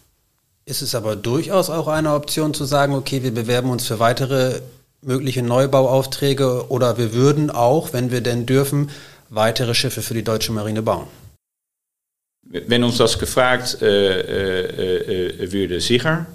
ist 0.66 0.83
es 0.83 0.94
aber 0.94 1.16
durchaus 1.16 1.70
auch 1.70 1.88
eine 1.88 2.14
Option 2.14 2.55
zu 2.55 2.64
sagen, 2.64 2.94
okay, 2.94 3.22
wir 3.22 3.35
bewerben 3.35 3.70
uns 3.70 3.87
für 3.87 3.98
weitere 3.98 4.61
mögliche 5.03 5.42
Neubauaufträge 5.42 6.70
oder 6.70 6.96
wir 6.96 7.12
würden 7.12 7.50
auch, 7.50 7.92
wenn 7.92 8.11
wir 8.11 8.22
denn 8.22 8.46
dürfen, 8.46 8.90
weitere 9.29 9.74
Schiffe 9.74 10.03
für 10.03 10.14
die 10.14 10.24
deutsche 10.24 10.53
Marine 10.53 10.83
bauen. 10.83 11.07
Wenn 12.42 12.85
uns 12.85 12.98
das 12.98 13.18
gefragt 13.18 13.83
äh, 13.83 14.20
äh, 14.20 15.42
äh, 15.42 15.53
würde, 15.53 15.81
sicher. 15.81 16.27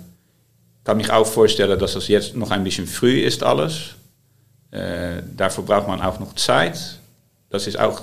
Kann 0.83 0.99
ich 0.99 1.11
auch 1.11 1.25
vorstellen, 1.25 1.77
dass 1.79 1.93
das 1.93 2.07
jetzt 2.07 2.35
noch 2.35 2.51
ein 2.51 2.63
bisschen 2.63 2.87
früh 2.87 3.21
ist 3.21 3.43
alles. 3.43 3.95
Äh, 4.71 5.21
dafür 5.35 5.63
braucht 5.63 5.87
man 5.87 6.01
auch 6.01 6.19
noch 6.19 6.33
Zeit. 6.35 6.99
Das 7.49 7.67
ist 7.67 7.79
auch 7.79 8.01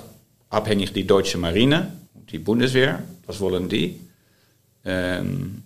abhängig 0.49 0.93
die 0.93 1.05
deutsche 1.05 1.37
Marine, 1.37 1.91
die 2.31 2.39
Bundeswehr. 2.39 3.03
Was 3.25 3.39
wollen 3.39 3.67
die? 3.67 3.99
Ähm, 4.85 5.63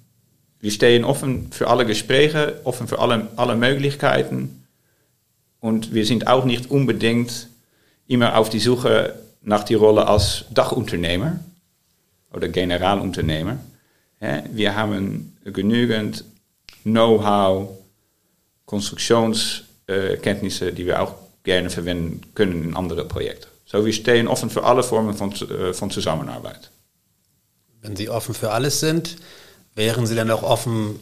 wir 0.62 0.72
stehen 0.72 1.04
offen 1.04 1.52
für 1.52 1.68
alle 1.68 1.86
Gespräche, 1.86 2.62
offen 2.64 2.88
für 2.88 3.00
alle, 3.00 3.28
alle 3.36 3.56
Möglichkeiten. 3.56 4.64
Und 5.60 5.94
wir 5.94 6.06
sind 6.06 6.28
auch 6.28 6.46
nicht 6.46 6.70
unbedingt 6.70 7.48
immer 8.08 8.38
auf 8.38 8.50
die 8.50 8.60
Suche 8.60 9.16
nach 9.42 9.64
die 9.64 9.74
Rolle 9.74 10.08
als 10.08 10.46
Dachunternehmer 10.52 11.40
oder 12.32 12.48
Generalunternehmer. 12.48 13.58
Wir 14.52 14.76
haben 14.76 15.36
genügend 15.44 16.24
Know-how, 16.84 17.70
Konstruktionskenntnisse, 18.66 20.74
die 20.74 20.86
wir 20.86 21.02
auch 21.02 21.16
gerne 21.44 21.72
verwenden 21.72 22.22
können 22.36 22.64
in 22.64 22.76
andere 22.76 23.06
Projekte. 23.06 23.48
So, 23.66 23.84
wir 23.86 23.94
stehen 23.94 24.28
offen 24.28 24.52
für 24.52 24.64
alle 24.64 24.84
Formen 24.84 25.16
von, 25.16 25.32
äh, 25.32 25.74
von 25.74 25.90
Zusammenarbeit. 25.90 26.70
Wenn 27.82 27.96
Sie 27.96 28.10
offen 28.10 28.36
für 28.36 28.52
alles 28.52 28.80
sind, 28.80 29.18
wären 29.76 30.06
Sie 30.06 30.16
dann 30.16 30.32
auch 30.32 30.44
offen, 30.44 31.00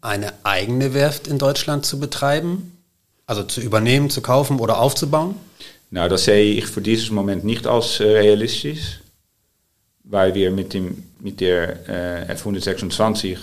eine 0.00 0.32
eigene 0.42 0.94
Werft 0.94 1.26
in 1.26 1.38
Deutschland 1.38 1.86
zu 1.86 1.98
betreiben? 2.00 2.76
Also 3.26 3.44
zu 3.44 3.60
übernehmen, 3.60 4.10
zu 4.10 4.20
kaufen 4.20 4.58
oder 4.58 4.80
aufzubauen? 4.80 5.36
Nou, 5.90 6.08
das 6.08 6.24
sehe 6.24 6.54
ich 6.54 6.66
für 6.66 6.80
dieses 6.80 7.10
Moment 7.10 7.44
nicht 7.44 7.66
als 7.66 8.00
äh, 8.00 8.04
realistisch 8.04 9.02
weil 10.04 10.34
wir 10.34 10.50
mit, 10.50 10.74
dem, 10.74 11.02
mit 11.20 11.40
der 11.40 11.88
äh, 12.28 12.34
F126 12.34 13.38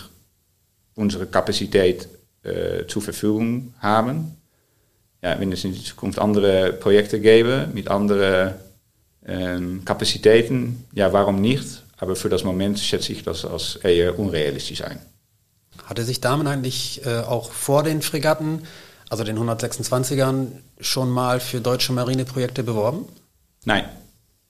unsere 0.96 1.26
Kapazität 1.26 2.08
äh, 2.44 2.86
zur 2.88 3.02
Verfügung 3.02 3.74
haben. 3.80 4.36
Ja, 5.22 5.40
wenn 5.40 5.52
es 5.52 5.64
in 5.64 5.74
Zukunft 5.76 6.20
andere 6.20 6.74
Projekte 6.74 7.20
gäbe 7.20 7.68
mit 7.74 7.90
anderen 7.90 8.54
ähm, 9.26 9.84
Kapazitäten, 9.84 10.86
ja, 10.94 11.12
warum 11.12 11.42
nicht? 11.42 11.84
Aber 12.00 12.16
für 12.16 12.30
das 12.30 12.44
Moment 12.44 12.80
schätze 12.80 13.12
ich 13.12 13.24
das 13.24 13.46
als 13.46 13.76
eher 13.78 14.18
unrealistisch 14.18 14.84
ein. 14.84 15.00
Hatte 15.86 16.04
sich 16.04 16.22
Damen 16.22 16.48
eigentlich 16.48 17.06
äh, 17.06 17.20
auch 17.20 17.52
vor 17.52 17.84
den 17.84 18.02
Fregatten, 18.02 18.64
also 19.10 19.24
den 19.24 19.38
126ern, 19.38 20.48
schon 20.80 21.10
mal 21.10 21.40
für 21.40 21.62
deutsche 21.62 21.94
Marineprojekte 21.94 22.64
beworben? 22.64 23.06
Nein, 23.66 23.86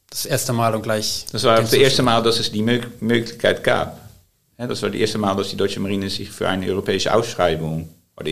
das 0.10 0.26
erste 0.26 0.54
Mal 0.54 0.76
und 0.76 0.82
gleich. 0.82 1.26
Das 1.32 1.44
war 1.44 1.60
das 1.60 1.74
erste 1.74 2.04
Mal, 2.04 2.22
dass 2.22 2.40
es 2.40 2.52
die 2.52 2.62
Möglichkeit 2.62 3.64
gab. 3.64 4.00
Ja, 4.58 4.68
das 4.68 4.82
war 4.82 4.90
das 4.90 5.00
erste 5.00 5.18
Mal, 5.18 5.36
dass 5.36 5.50
die 5.50 5.58
deutsche 5.58 5.80
Marine 5.80 6.10
sich 6.10 6.30
für 6.30 6.48
eine 6.48 6.68
europäische 6.68 7.14
Ausschreibung, 7.14 7.90
oder 8.18 8.32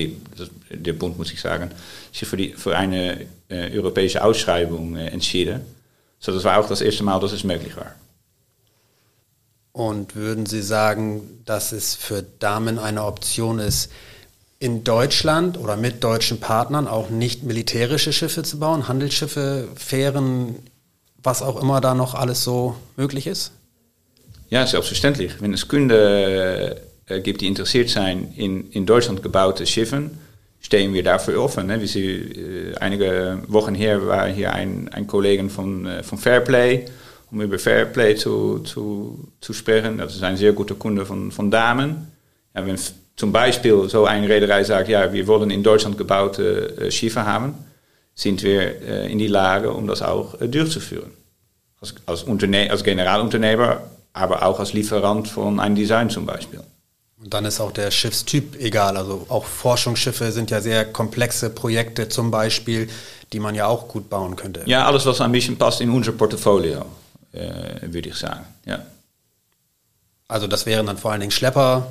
der 0.69 0.93
Bund 0.93 1.17
muss 1.17 1.31
ich 1.31 1.39
sagen, 1.39 1.71
sich 2.11 2.27
für, 2.27 2.35
die, 2.35 2.49
für 2.49 2.75
eine 2.75 3.25
äh, 3.47 3.71
europäische 3.77 4.23
Ausschreibung 4.23 4.97
äh, 4.97 5.07
entschieden. 5.07 5.61
So, 6.19 6.33
das 6.33 6.43
war 6.43 6.57
auch 6.57 6.67
das 6.67 6.81
erste 6.81 7.03
Mal, 7.03 7.19
dass 7.19 7.31
es 7.31 7.43
möglich 7.43 7.75
war. 7.77 7.95
Und 9.77 10.15
würden 10.15 10.47
Sie 10.47 10.63
sagen, 10.63 11.43
dass 11.45 11.71
es 11.71 11.93
für 11.93 12.23
Damen 12.23 12.79
eine 12.79 13.03
Option 13.03 13.59
ist, 13.59 13.91
in 14.57 14.83
Deutschland 14.83 15.55
oder 15.55 15.77
mit 15.77 16.03
deutschen 16.03 16.39
Partnern 16.39 16.87
auch 16.87 17.11
nicht 17.11 17.43
militärische 17.43 18.11
Schiffe 18.11 18.41
zu 18.41 18.57
bauen, 18.57 18.87
Handelsschiffe, 18.87 19.67
Fähren 19.75 20.55
was 21.21 21.43
auch 21.43 21.61
immer 21.61 21.79
da 21.79 21.93
noch 21.93 22.15
alles 22.15 22.43
so 22.43 22.75
möglich 22.95 23.27
ist? 23.27 23.51
Ja, 24.49 24.65
selbstverständlich. 24.65 25.33
Wenn 25.41 25.53
es 25.53 25.67
Kunden 25.67 25.91
äh, 25.91 26.75
gibt, 27.21 27.41
die 27.41 27.47
interessiert 27.47 27.89
sein 27.89 28.33
in, 28.35 28.71
in 28.71 28.87
Deutschland 28.87 29.21
gebaute 29.21 29.67
Schiffen, 29.67 30.17
stehen 30.59 30.91
wir 30.95 31.03
dafür 31.03 31.39
offen. 31.39 31.67
Ne? 31.67 31.83
Wie 31.83 31.87
Sie, 31.87 32.13
äh, 32.15 32.75
einige 32.77 33.43
Wochen 33.45 33.75
her 33.75 34.07
war 34.07 34.27
hier 34.27 34.53
ein, 34.53 34.89
ein 34.91 35.05
Kollege 35.05 35.47
von, 35.49 35.85
äh, 35.85 36.01
von 36.01 36.17
Fairplay, 36.17 36.85
um 37.31 37.41
über 37.41 37.59
Fairplay 37.59 38.15
zu, 38.15 38.59
zu, 38.59 39.27
zu 39.41 39.53
sprechen. 39.53 39.97
Das 39.97 40.15
ist 40.15 40.23
ein 40.23 40.37
sehr 40.37 40.53
guter 40.53 40.75
Kunde 40.75 41.05
von, 41.05 41.31
von 41.31 41.51
Damen. 41.51 42.11
Ja, 42.55 42.65
wenn 42.65 42.77
zum 43.15 43.31
Beispiel 43.31 43.89
so 43.89 44.05
eine 44.05 44.29
Reederei 44.29 44.63
sagt, 44.63 44.89
ja, 44.89 45.11
wir 45.11 45.27
wollen 45.27 45.49
in 45.49 45.63
Deutschland 45.63 45.97
gebaute 45.97 46.77
äh, 46.77 46.91
Schiffe 46.91 47.25
haben, 47.25 47.55
sind 48.15 48.43
wir 48.43 48.81
äh, 48.81 49.11
in 49.11 49.17
die 49.17 49.27
Lage, 49.27 49.71
um 49.71 49.87
das 49.87 50.01
auch 50.01 50.35
durchzuführen. 50.39 51.11
Als, 51.81 51.93
als, 52.05 52.23
Unterne 52.23 52.71
als 52.71 52.83
Generalunternehmer, 52.83 53.81
aber 54.13 54.43
auch 54.43 54.59
als 54.59 54.73
Lieferant 54.73 55.27
von 55.27 55.59
einem 55.59 55.75
Design 55.75 56.09
zum 56.09 56.25
Beispiel. 56.25 56.59
Und 57.19 57.33
dann 57.33 57.45
ist 57.45 57.59
auch 57.59 57.71
der 57.71 57.91
Schiffstyp 57.91 58.59
egal. 58.59 58.97
Also 58.97 59.25
auch 59.29 59.45
Forschungsschiffe 59.45 60.31
sind 60.31 60.51
ja 60.51 60.61
sehr 60.61 60.85
komplexe 60.85 61.49
Projekte 61.49 62.09
zum 62.09 62.31
Beispiel, 62.31 62.89
die 63.33 63.39
man 63.39 63.55
ja 63.55 63.67
auch 63.67 63.87
gut 63.87 64.09
bauen 64.09 64.35
könnte. 64.35 64.61
Ja, 64.65 64.85
alles, 64.85 65.05
was 65.05 65.21
ein 65.21 65.31
bisschen 65.31 65.57
passt 65.57 65.81
in 65.81 65.89
unser 65.89 66.11
Portfolio, 66.11 66.85
würde 67.81 68.09
ich 68.09 68.15
sagen. 68.15 68.45
Ja. 68.65 68.79
Also 70.27 70.47
das 70.47 70.65
wären 70.65 70.85
dann 70.85 70.97
vor 70.97 71.11
allen 71.11 71.21
Dingen 71.21 71.31
Schlepper, 71.31 71.87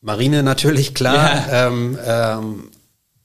Marine 0.00 0.42
natürlich, 0.42 0.94
klar. 0.94 1.48
Ja. 1.48 1.66
Ähm, 1.68 1.98
ähm, 2.04 2.70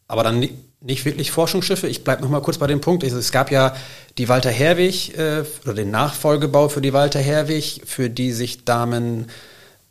aber 0.08 0.24
dann 0.24 0.48
nicht 0.80 1.06
wirklich 1.06 1.32
Forschungsschiffe. 1.32 1.88
Ich 1.88 2.04
bleibe 2.04 2.22
noch 2.22 2.30
mal 2.30 2.42
kurz 2.42 2.60
bei 2.60 2.68
dem 2.68 2.82
Punkt. 2.82 3.04
Es 3.04 3.32
gab 3.32 3.52
ja 3.52 3.76
die 4.18 4.30
Walter 4.30 4.52
Herwig 4.52 5.18
äh, 5.18 5.44
oder 5.64 5.74
den 5.74 5.92
Nachfolgebau 5.92 6.70
für 6.70 6.82
die 6.82 6.94
Walter 6.94 7.20
Herwig, 7.20 7.82
für 7.86 8.10
die 8.10 8.32
sich 8.32 8.64
Damen 8.64 9.28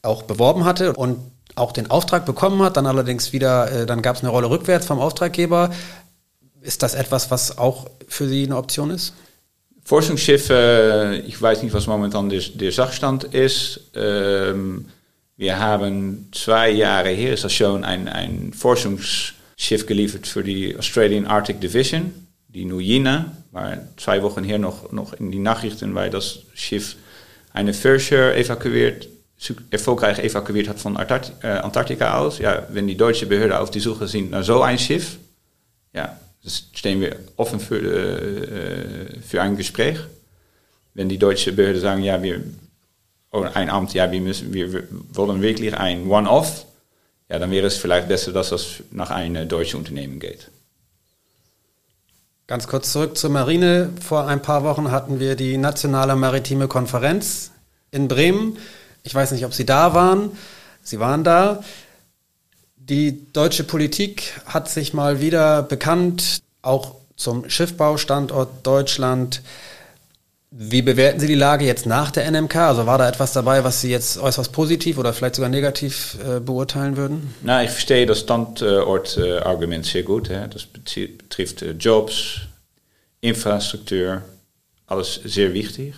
auch 0.03 0.23
beworben 0.23 0.65
hatte 0.65 0.93
und 0.95 1.19
auch 1.57 1.73
den 1.73 1.91
Auftrag 1.91 2.25
bekommen 2.25 2.63
hat, 2.63 2.77
dann 2.77 2.87
allerdings 2.87 3.33
wieder, 3.33 3.71
äh, 3.73 3.87
dann 3.87 4.03
gab 4.03 4.17
es 4.17 4.23
eine 4.23 4.31
Rolle 4.31 4.49
rückwärts 4.49 4.87
vom 4.87 5.01
Auftraggeber. 5.01 5.71
Ist 6.61 6.83
das 6.83 6.95
etwas, 6.95 7.31
was 7.31 7.59
auch 7.59 7.87
für 8.07 8.29
Sie 8.29 8.45
eine 8.45 8.57
Option 8.57 8.91
ist? 8.91 9.15
Forschungsschiffe, 9.87 11.23
ich 11.29 11.41
weiß 11.41 11.63
nicht, 11.63 11.73
was 11.73 11.87
momentan 11.87 12.29
der, 12.29 12.41
der 12.41 12.73
Sachstand 12.73 13.23
ist. 13.23 13.93
Ähm, 13.95 14.87
wir 15.37 15.61
haben 15.61 16.29
zwei 16.33 16.71
Jahre 16.71 17.11
her 17.11 17.35
ist 17.35 17.45
das 17.45 17.53
schon 17.53 17.85
ein, 17.85 18.09
ein 18.09 18.53
Forschungsschiff 18.53 19.87
geliefert 19.87 20.27
für 20.27 20.43
die 20.43 20.77
Australian 20.77 21.25
Arctic 21.25 21.61
Division, 21.61 22.13
die 22.49 22.65
Nuyina. 22.65 23.31
War 23.53 23.79
zwei 23.97 24.25
Wochen 24.25 24.43
her 24.43 24.59
noch, 24.59 24.91
noch 24.91 25.13
in 25.13 25.31
die 25.31 25.39
Nachrichten, 25.39 25.95
weil 25.95 26.11
das 26.11 26.41
Schiff 26.55 26.97
eine 27.53 27.73
Fairshare 27.73 28.37
evakuiert 28.37 29.09
erfolgreich 29.71 30.19
evakuiert 30.19 30.69
hat 30.69 30.81
von 30.81 30.97
äh, 30.97 31.47
Antarktika 31.47 32.19
aus. 32.19 32.39
Ja, 32.41 32.67
wenn 32.71 32.89
die 32.89 32.97
deutsche 32.97 33.27
Behörden 33.27 33.53
auf 33.53 33.71
die 33.71 33.81
Suche 33.81 34.09
sind 34.09 34.33
nach 34.33 34.43
so 34.43 34.63
ein 34.63 34.81
Schiff, 34.81 35.19
ja, 35.93 36.19
das 36.47 36.69
stehen 36.75 37.01
wir 37.01 37.17
offen 37.37 37.59
für, 37.59 37.81
äh, 37.81 39.21
für 39.21 39.43
ein 39.43 39.57
Gespräch. 39.57 39.99
Wenn 40.95 41.09
die 41.09 41.19
deutsche 41.19 41.53
Behörden 41.53 41.83
sagen, 41.83 42.03
ja, 42.05 42.23
wir, 42.23 42.41
oder 43.33 43.57
ein 43.57 43.69
Amt, 43.69 43.95
ja, 43.95 44.13
wir, 44.13 44.21
müssen, 44.21 44.55
wir 44.55 44.85
wollen 45.13 45.43
wirklich 45.43 45.77
ein 45.77 46.07
One-Off, 46.09 46.65
ja, 47.29 47.41
dann 47.41 47.51
wäre 47.51 47.67
es 47.67 47.77
vielleicht 47.79 48.07
besser, 48.07 48.33
dass 48.33 48.51
das 48.51 48.85
nach 48.93 49.11
einem 49.11 49.49
deutschen 49.49 49.81
Unternehmen 49.81 50.21
geht. 50.21 50.49
Ganz 52.47 52.69
kurz 52.69 52.93
zurück 52.93 53.19
zur 53.19 53.31
Marine. 53.31 53.91
Vor 54.01 54.29
ein 54.29 54.41
paar 54.41 54.63
Wochen 54.63 54.93
hatten 54.93 55.19
wir 55.19 55.35
die 55.35 55.59
Nationale 55.59 56.15
Maritime 56.15 56.69
Konferenz 56.69 57.51
in 57.91 58.07
Bremen. 58.07 58.57
Ich 59.03 59.13
weiß 59.13 59.33
nicht, 59.33 59.45
ob 59.45 59.53
Sie 59.53 59.67
da 59.67 59.95
waren. 59.95 60.31
Sie 60.81 61.01
waren 61.01 61.25
da. 61.25 61.65
Die 62.89 63.33
deutsche 63.33 63.65
Politik 63.65 64.41
hat 64.45 64.71
sich 64.71 64.95
mal 64.95 65.21
wieder 65.21 65.65
bekannt, 65.65 66.39
auch 66.63 66.95
zum 67.17 67.51
Schiffbaustandort 67.51 68.65
Deutschland. 68.65 69.43
Wie 70.53 70.83
bewerten 70.83 71.19
Sie 71.19 71.27
die 71.27 71.35
Lage 71.35 71.65
jetzt 71.65 71.87
nach 71.87 72.13
der 72.13 72.31
NMK? 72.31 72.55
Also 72.55 72.87
war 72.87 72.97
da 72.99 73.09
etwas 73.09 73.33
dabei, 73.33 73.65
was 73.65 73.81
Sie 73.81 73.91
jetzt 73.91 74.19
äußerst 74.19 74.53
positiv 74.53 74.99
oder 74.99 75.13
vielleicht 75.13 75.35
sogar 75.35 75.51
negativ 75.51 76.17
äh, 76.25 76.39
beurteilen 76.39 76.97
würden? 76.97 77.35
Na, 77.43 77.65
ich 77.65 77.71
verstehe 77.71 78.07
das 78.07 78.21
Standortargument 78.21 79.85
sehr 79.85 80.05
gut. 80.05 80.29
Hè. 80.29 80.47
Das 80.47 80.65
betrifft 80.65 81.63
äh, 81.63 81.73
Jobs, 81.73 82.43
Infrastruktur, 83.21 84.23
alles 84.87 85.21
sehr 85.25 85.53
wichtig. 85.53 85.95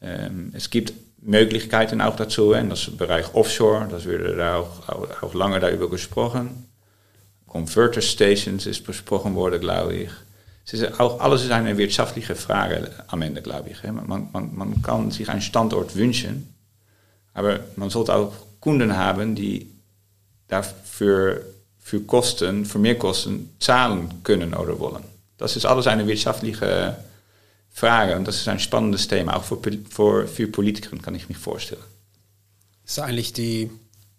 Ähm, 0.00 0.52
es 0.54 0.70
gibt 0.70 0.94
Möglichkeiten 1.26 2.00
auch 2.00 2.16
dazu. 2.16 2.52
En 2.52 2.70
das 2.70 2.88
Bereich 2.96 3.34
Offshore, 3.34 3.88
das 3.90 4.04
wird 4.04 4.40
auch, 4.40 4.88
auch, 4.88 5.22
auch 5.22 5.34
lange 5.34 5.60
darüber 5.60 5.90
gesprochen. 5.90 6.68
Converter 7.46 8.00
Stations 8.00 8.64
ist 8.66 8.86
besprochen 8.86 9.34
worden, 9.34 9.60
glaube 9.60 9.94
ich. 9.94 10.10
Es 10.64 10.74
ist 10.74 11.00
auch, 11.00 11.20
alles 11.20 11.50
eine 11.50 11.76
wirtschaftliche 11.78 12.34
Frage 12.34 12.90
am 13.08 13.22
Ende, 13.22 13.42
glaube 13.42 13.70
ich. 13.70 13.82
Man, 13.84 14.28
man, 14.32 14.54
man 14.54 14.82
kann 14.82 15.10
sich 15.10 15.28
einen 15.28 15.40
Standort 15.40 15.94
wünschen, 15.96 16.54
aber 17.34 17.60
man 17.76 17.90
sollte 17.90 18.14
auch 18.14 18.32
Kunden 18.60 18.96
haben, 18.96 19.34
die 19.34 19.70
dafür 20.48 21.42
für 21.80 22.00
Kosten, 22.00 22.64
für 22.64 22.78
mehr 22.78 22.98
Kosten 22.98 23.50
zahlen 23.60 24.22
können 24.22 24.54
oder 24.54 24.78
wollen. 24.78 25.04
Das 25.38 25.56
ist 25.56 25.66
alles 25.66 25.86
eine 25.86 26.06
wirtschaftliche 26.06 26.66
Frage. 26.66 26.96
Und 27.82 28.26
das 28.26 28.36
ist 28.36 28.48
ein 28.48 28.58
spannendes 28.58 29.06
Thema, 29.06 29.36
auch 29.36 29.44
für, 29.44 29.58
für, 29.90 30.26
für 30.26 30.48
Politiker, 30.48 30.96
kann 30.96 31.14
ich 31.14 31.28
mir 31.28 31.34
vorstellen. 31.34 31.82
Ist 32.86 32.98
eigentlich 32.98 33.32
die 33.32 33.70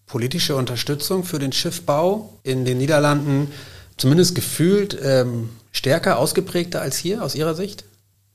politische 0.06 0.56
Unterstützung 0.56 1.24
für 1.24 1.40
den 1.40 1.52
Schiffbau 1.52 2.34
in 2.44 2.66
den 2.66 2.78
Niederlanden 2.78 3.52
zumindest 3.98 4.36
gefühlt 4.36 4.98
ähm, 5.02 5.50
stärker 5.72 6.20
ausgeprägter 6.20 6.82
als 6.82 6.98
hier 6.98 7.24
aus 7.24 7.34
Ihrer 7.34 7.56
Sicht? 7.56 7.84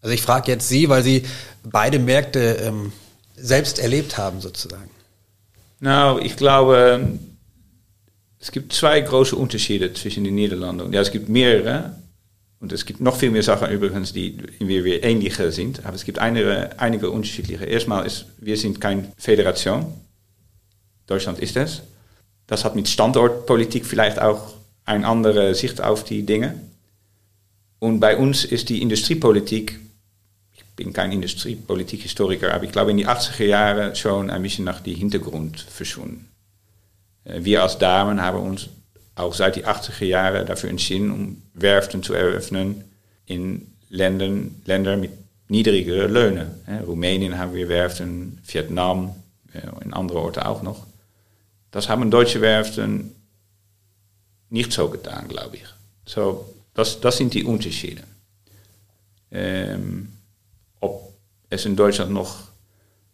Also 0.00 0.12
ich 0.12 0.22
frage 0.22 0.50
jetzt 0.50 0.68
Sie, 0.68 0.88
weil 0.88 1.04
Sie 1.04 1.24
beide 1.62 1.98
Märkte 2.00 2.56
ähm, 2.62 2.92
selbst 3.36 3.78
erlebt 3.78 4.18
haben 4.18 4.40
sozusagen. 4.40 4.90
Nou, 5.78 6.18
ich 6.18 6.36
glaube, 6.36 7.18
es 8.40 8.50
gibt 8.50 8.72
zwei 8.72 9.00
große 9.00 9.36
Unterschiede 9.36 9.92
zwischen 9.94 10.24
den 10.24 10.34
Niederlanden. 10.34 10.92
Ja, 10.92 11.00
es 11.00 11.12
gibt 11.12 11.28
mehrere, 11.28 11.96
Und 12.62 12.72
es 12.72 12.86
gibt 12.86 13.00
noch 13.00 13.16
viel 13.16 13.32
mehr 13.32 13.42
Sachen 13.42 13.68
übrigens, 13.72 14.12
die 14.12 14.38
wir, 14.60 14.84
wir 14.84 15.02
ähnlicher 15.02 15.50
sind. 15.50 15.84
Aber 15.84 15.96
es 15.96 16.04
gibt 16.04 16.20
einige, 16.20 16.78
einige 16.78 17.10
unterschiedliche. 17.10 17.64
Erstmal 17.64 18.06
ist, 18.06 18.26
wir 18.38 18.56
sind 18.56 18.80
keine 18.80 19.12
Föderation. 19.18 19.92
Deutschland 21.08 21.40
ist 21.40 21.56
es. 21.56 21.82
Das 22.46 22.64
hat 22.64 22.76
mit 22.76 22.88
Standortpolitik 22.88 23.84
vielleicht 23.84 24.20
auch 24.20 24.54
eine 24.84 25.04
andere 25.08 25.56
Sicht 25.56 25.80
auf 25.80 26.04
die 26.04 26.22
Dinge. 26.22 26.54
Und 27.80 27.98
bei 27.98 28.16
uns 28.16 28.44
ist 28.44 28.68
die 28.68 28.80
Industriepolitik, 28.80 29.80
ich 30.54 30.64
bin 30.76 30.92
kein 30.92 31.10
Industriepolitik-Historiker, 31.10 32.54
aber 32.54 32.62
ich 32.62 32.70
glaube 32.70 32.92
in 32.92 32.96
die 32.96 33.08
80er 33.08 33.44
Jahre 33.44 33.96
schon 33.96 34.30
ein 34.30 34.40
bisschen 34.40 34.64
nach 34.64 34.78
die 34.78 34.94
Hintergrund 34.94 35.60
verschwunden. 35.60 36.28
Wir 37.24 37.64
als 37.64 37.78
Damen 37.78 38.22
haben 38.22 38.38
uns 38.38 38.68
auch 39.14 39.34
seit 39.34 39.56
die 39.56 39.66
80er 39.66 40.04
Jahre 40.04 40.44
dafür 40.44 40.70
entschieden, 40.70 41.10
um 41.10 41.42
Werften 41.54 42.02
zu 42.02 42.14
eröffnen 42.14 42.84
in 43.26 43.72
Ländern, 43.88 44.62
Länder 44.64 44.96
mit 44.96 45.10
niedrigeren 45.48 46.10
Löhnen. 46.10 46.50
Rumänien 46.86 47.36
haben 47.38 47.54
wir 47.54 47.68
Werften, 47.68 48.40
Vietnam, 48.46 49.14
in 49.84 49.92
andere 49.92 50.20
Orte 50.20 50.46
auch 50.46 50.62
noch. 50.62 50.86
Das 51.70 51.88
haben 51.88 52.10
deutsche 52.10 52.40
Werften 52.40 53.14
nicht 54.48 54.72
so 54.72 54.88
getan, 54.88 55.28
glaube 55.28 55.56
ich. 55.56 55.64
So, 56.06 56.46
das, 56.74 57.00
das 57.00 57.16
sind 57.18 57.34
die 57.34 57.44
Unterschiede. 57.44 58.02
Ähm, 59.30 60.08
ob 60.80 61.12
es 61.48 61.64
in 61.64 61.76
Deutschland 61.76 62.12
noch 62.12 62.48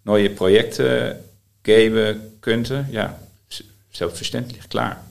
neue 0.05 0.31
Projekte 0.31 1.23
geben 1.63 2.21
könnte, 2.41 2.89
ja, 2.91 3.19
selbstverständlich, 3.93 4.69
klar. 4.69 5.05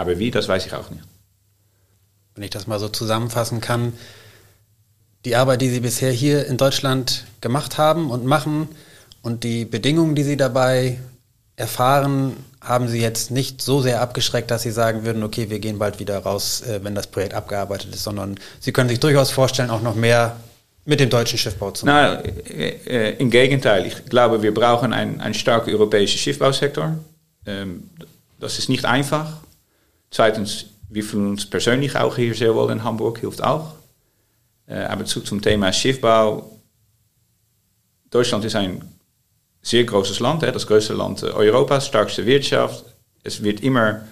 Aber 0.00 0.18
wie, 0.18 0.30
das 0.30 0.48
weiß 0.48 0.64
ich 0.64 0.72
auch 0.72 0.90
nicht. 0.90 1.02
Wenn 2.34 2.44
ich 2.44 2.50
das 2.50 2.66
mal 2.66 2.78
so 2.78 2.88
zusammenfassen 2.88 3.60
kann, 3.60 3.92
die 5.26 5.36
Arbeit, 5.36 5.60
die 5.60 5.68
Sie 5.68 5.80
bisher 5.80 6.10
hier 6.10 6.46
in 6.46 6.56
Deutschland 6.56 7.26
gemacht 7.42 7.76
haben 7.76 8.10
und 8.10 8.24
machen 8.24 8.68
und 9.20 9.44
die 9.44 9.66
Bedingungen, 9.66 10.14
die 10.14 10.22
Sie 10.22 10.38
dabei 10.38 10.98
erfahren, 11.56 12.36
haben 12.62 12.88
Sie 12.88 13.00
jetzt 13.00 13.30
nicht 13.30 13.60
so 13.60 13.82
sehr 13.82 14.00
abgeschreckt, 14.00 14.50
dass 14.50 14.62
Sie 14.62 14.70
sagen 14.70 15.04
würden, 15.04 15.22
okay, 15.22 15.50
wir 15.50 15.58
gehen 15.58 15.78
bald 15.78 15.98
wieder 15.98 16.18
raus, 16.18 16.62
äh, 16.62 16.80
wenn 16.82 16.94
das 16.94 17.06
Projekt 17.06 17.34
abgearbeitet 17.34 17.94
ist, 17.94 18.04
sondern 18.04 18.36
Sie 18.58 18.72
können 18.72 18.88
sich 18.88 19.00
durchaus 19.00 19.30
vorstellen, 19.30 19.68
auch 19.68 19.82
noch 19.82 19.94
mehr 19.94 20.36
mit 20.86 21.00
dem 21.00 21.10
deutschen 21.10 21.38
Schiffbau 21.38 21.72
zu 21.72 21.84
machen. 21.84 22.22
Na, 22.24 22.54
äh, 22.54 23.16
Im 23.18 23.30
Gegenteil, 23.30 23.84
ich 23.84 24.06
glaube, 24.06 24.40
wir 24.40 24.54
brauchen 24.54 24.94
einen, 24.94 25.20
einen 25.20 25.34
starken 25.34 25.70
europäischen 25.70 26.16
Schiffbausektor. 26.18 26.96
Ähm, 27.44 27.90
das 28.38 28.58
ist 28.58 28.70
nicht 28.70 28.86
einfach. 28.86 29.42
Zweitens, 30.10 30.66
wir 30.88 31.04
fühlen 31.04 31.30
uns 31.30 31.46
persönlich 31.46 31.96
auch 31.96 32.16
hier 32.16 32.34
sehr 32.34 32.54
wohl 32.54 32.70
in 32.72 32.82
Hamburg, 32.82 33.20
hilft 33.20 33.42
auch. 33.42 33.74
Äh, 34.66 34.84
aber 34.84 35.04
zurück 35.04 35.26
zum 35.26 35.40
Thema 35.40 35.72
Schiffbau. 35.72 36.50
Deutschland 38.10 38.44
ist 38.44 38.56
ein 38.56 38.82
sehr 39.62 39.84
großes 39.84 40.20
Land, 40.20 40.42
das 40.42 40.66
größte 40.66 40.94
Land 40.94 41.22
Europas, 41.22 41.86
starkste 41.86 42.26
Wirtschaft. 42.26 42.84
Es 43.22 43.42
wird 43.42 43.60
immer, 43.60 44.06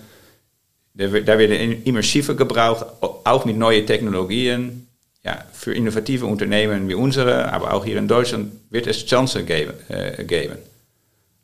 da 0.94 1.12
werden 1.38 1.82
immer 1.84 2.02
Schiffe 2.02 2.36
gebraucht, 2.36 2.86
auch 3.00 3.44
mit 3.44 3.56
neuen 3.56 3.86
Technologien. 3.86 4.84
Ja, 5.24 5.44
für 5.52 5.74
innovative 5.74 6.26
Unternehmen 6.26 6.88
wie 6.88 6.94
unsere, 6.94 7.52
aber 7.52 7.74
auch 7.74 7.84
hier 7.84 7.98
in 7.98 8.06
Deutschland, 8.06 8.52
wird 8.70 8.86
es 8.86 9.04
Chancen 9.04 9.44
geben. 9.46 9.74
Äh, 9.88 10.24
geben. 10.24 10.58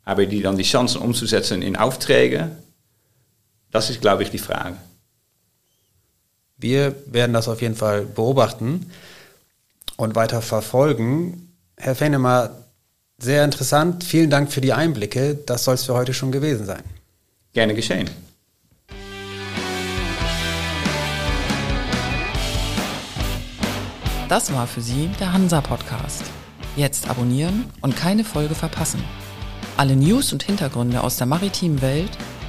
Aber 0.05 0.25
die 0.25 0.41
dann 0.41 0.57
die 0.57 0.63
Chancen 0.63 1.01
umzusetzen 1.01 1.61
in 1.61 1.75
Aufträge, 1.75 2.51
das 3.71 3.89
ist, 3.89 4.01
glaube 4.01 4.23
ich, 4.23 4.31
die 4.31 4.39
Frage. 4.39 4.77
Wir 6.57 6.95
werden 7.07 7.33
das 7.33 7.47
auf 7.47 7.61
jeden 7.61 7.75
Fall 7.75 8.05
beobachten 8.05 8.91
und 9.97 10.15
weiter 10.15 10.41
verfolgen. 10.41 11.53
Herr 11.77 11.95
Fenemer, 11.95 12.51
sehr 13.17 13.43
interessant. 13.43 14.03
Vielen 14.03 14.29
Dank 14.29 14.51
für 14.51 14.61
die 14.61 14.73
Einblicke. 14.73 15.35
Das 15.35 15.63
soll 15.63 15.75
es 15.75 15.83
für 15.83 15.93
heute 15.93 16.13
schon 16.13 16.31
gewesen 16.31 16.65
sein. 16.65 16.83
Gerne 17.53 17.73
geschehen. 17.73 18.09
Das 24.27 24.51
war 24.51 24.65
für 24.65 24.81
Sie 24.81 25.09
der 25.19 25.33
Hansa-Podcast. 25.33 26.23
Jetzt 26.75 27.07
abonnieren 27.09 27.65
und 27.81 27.95
keine 27.95 28.23
Folge 28.23 28.55
verpassen. 28.55 29.03
Alle 29.77 29.95
News 29.95 30.33
und 30.33 30.41
Hintergründe 30.43 31.01
aus 31.01 31.17
der 31.17 31.27
maritimen 31.27 31.81
Welt 31.81 32.17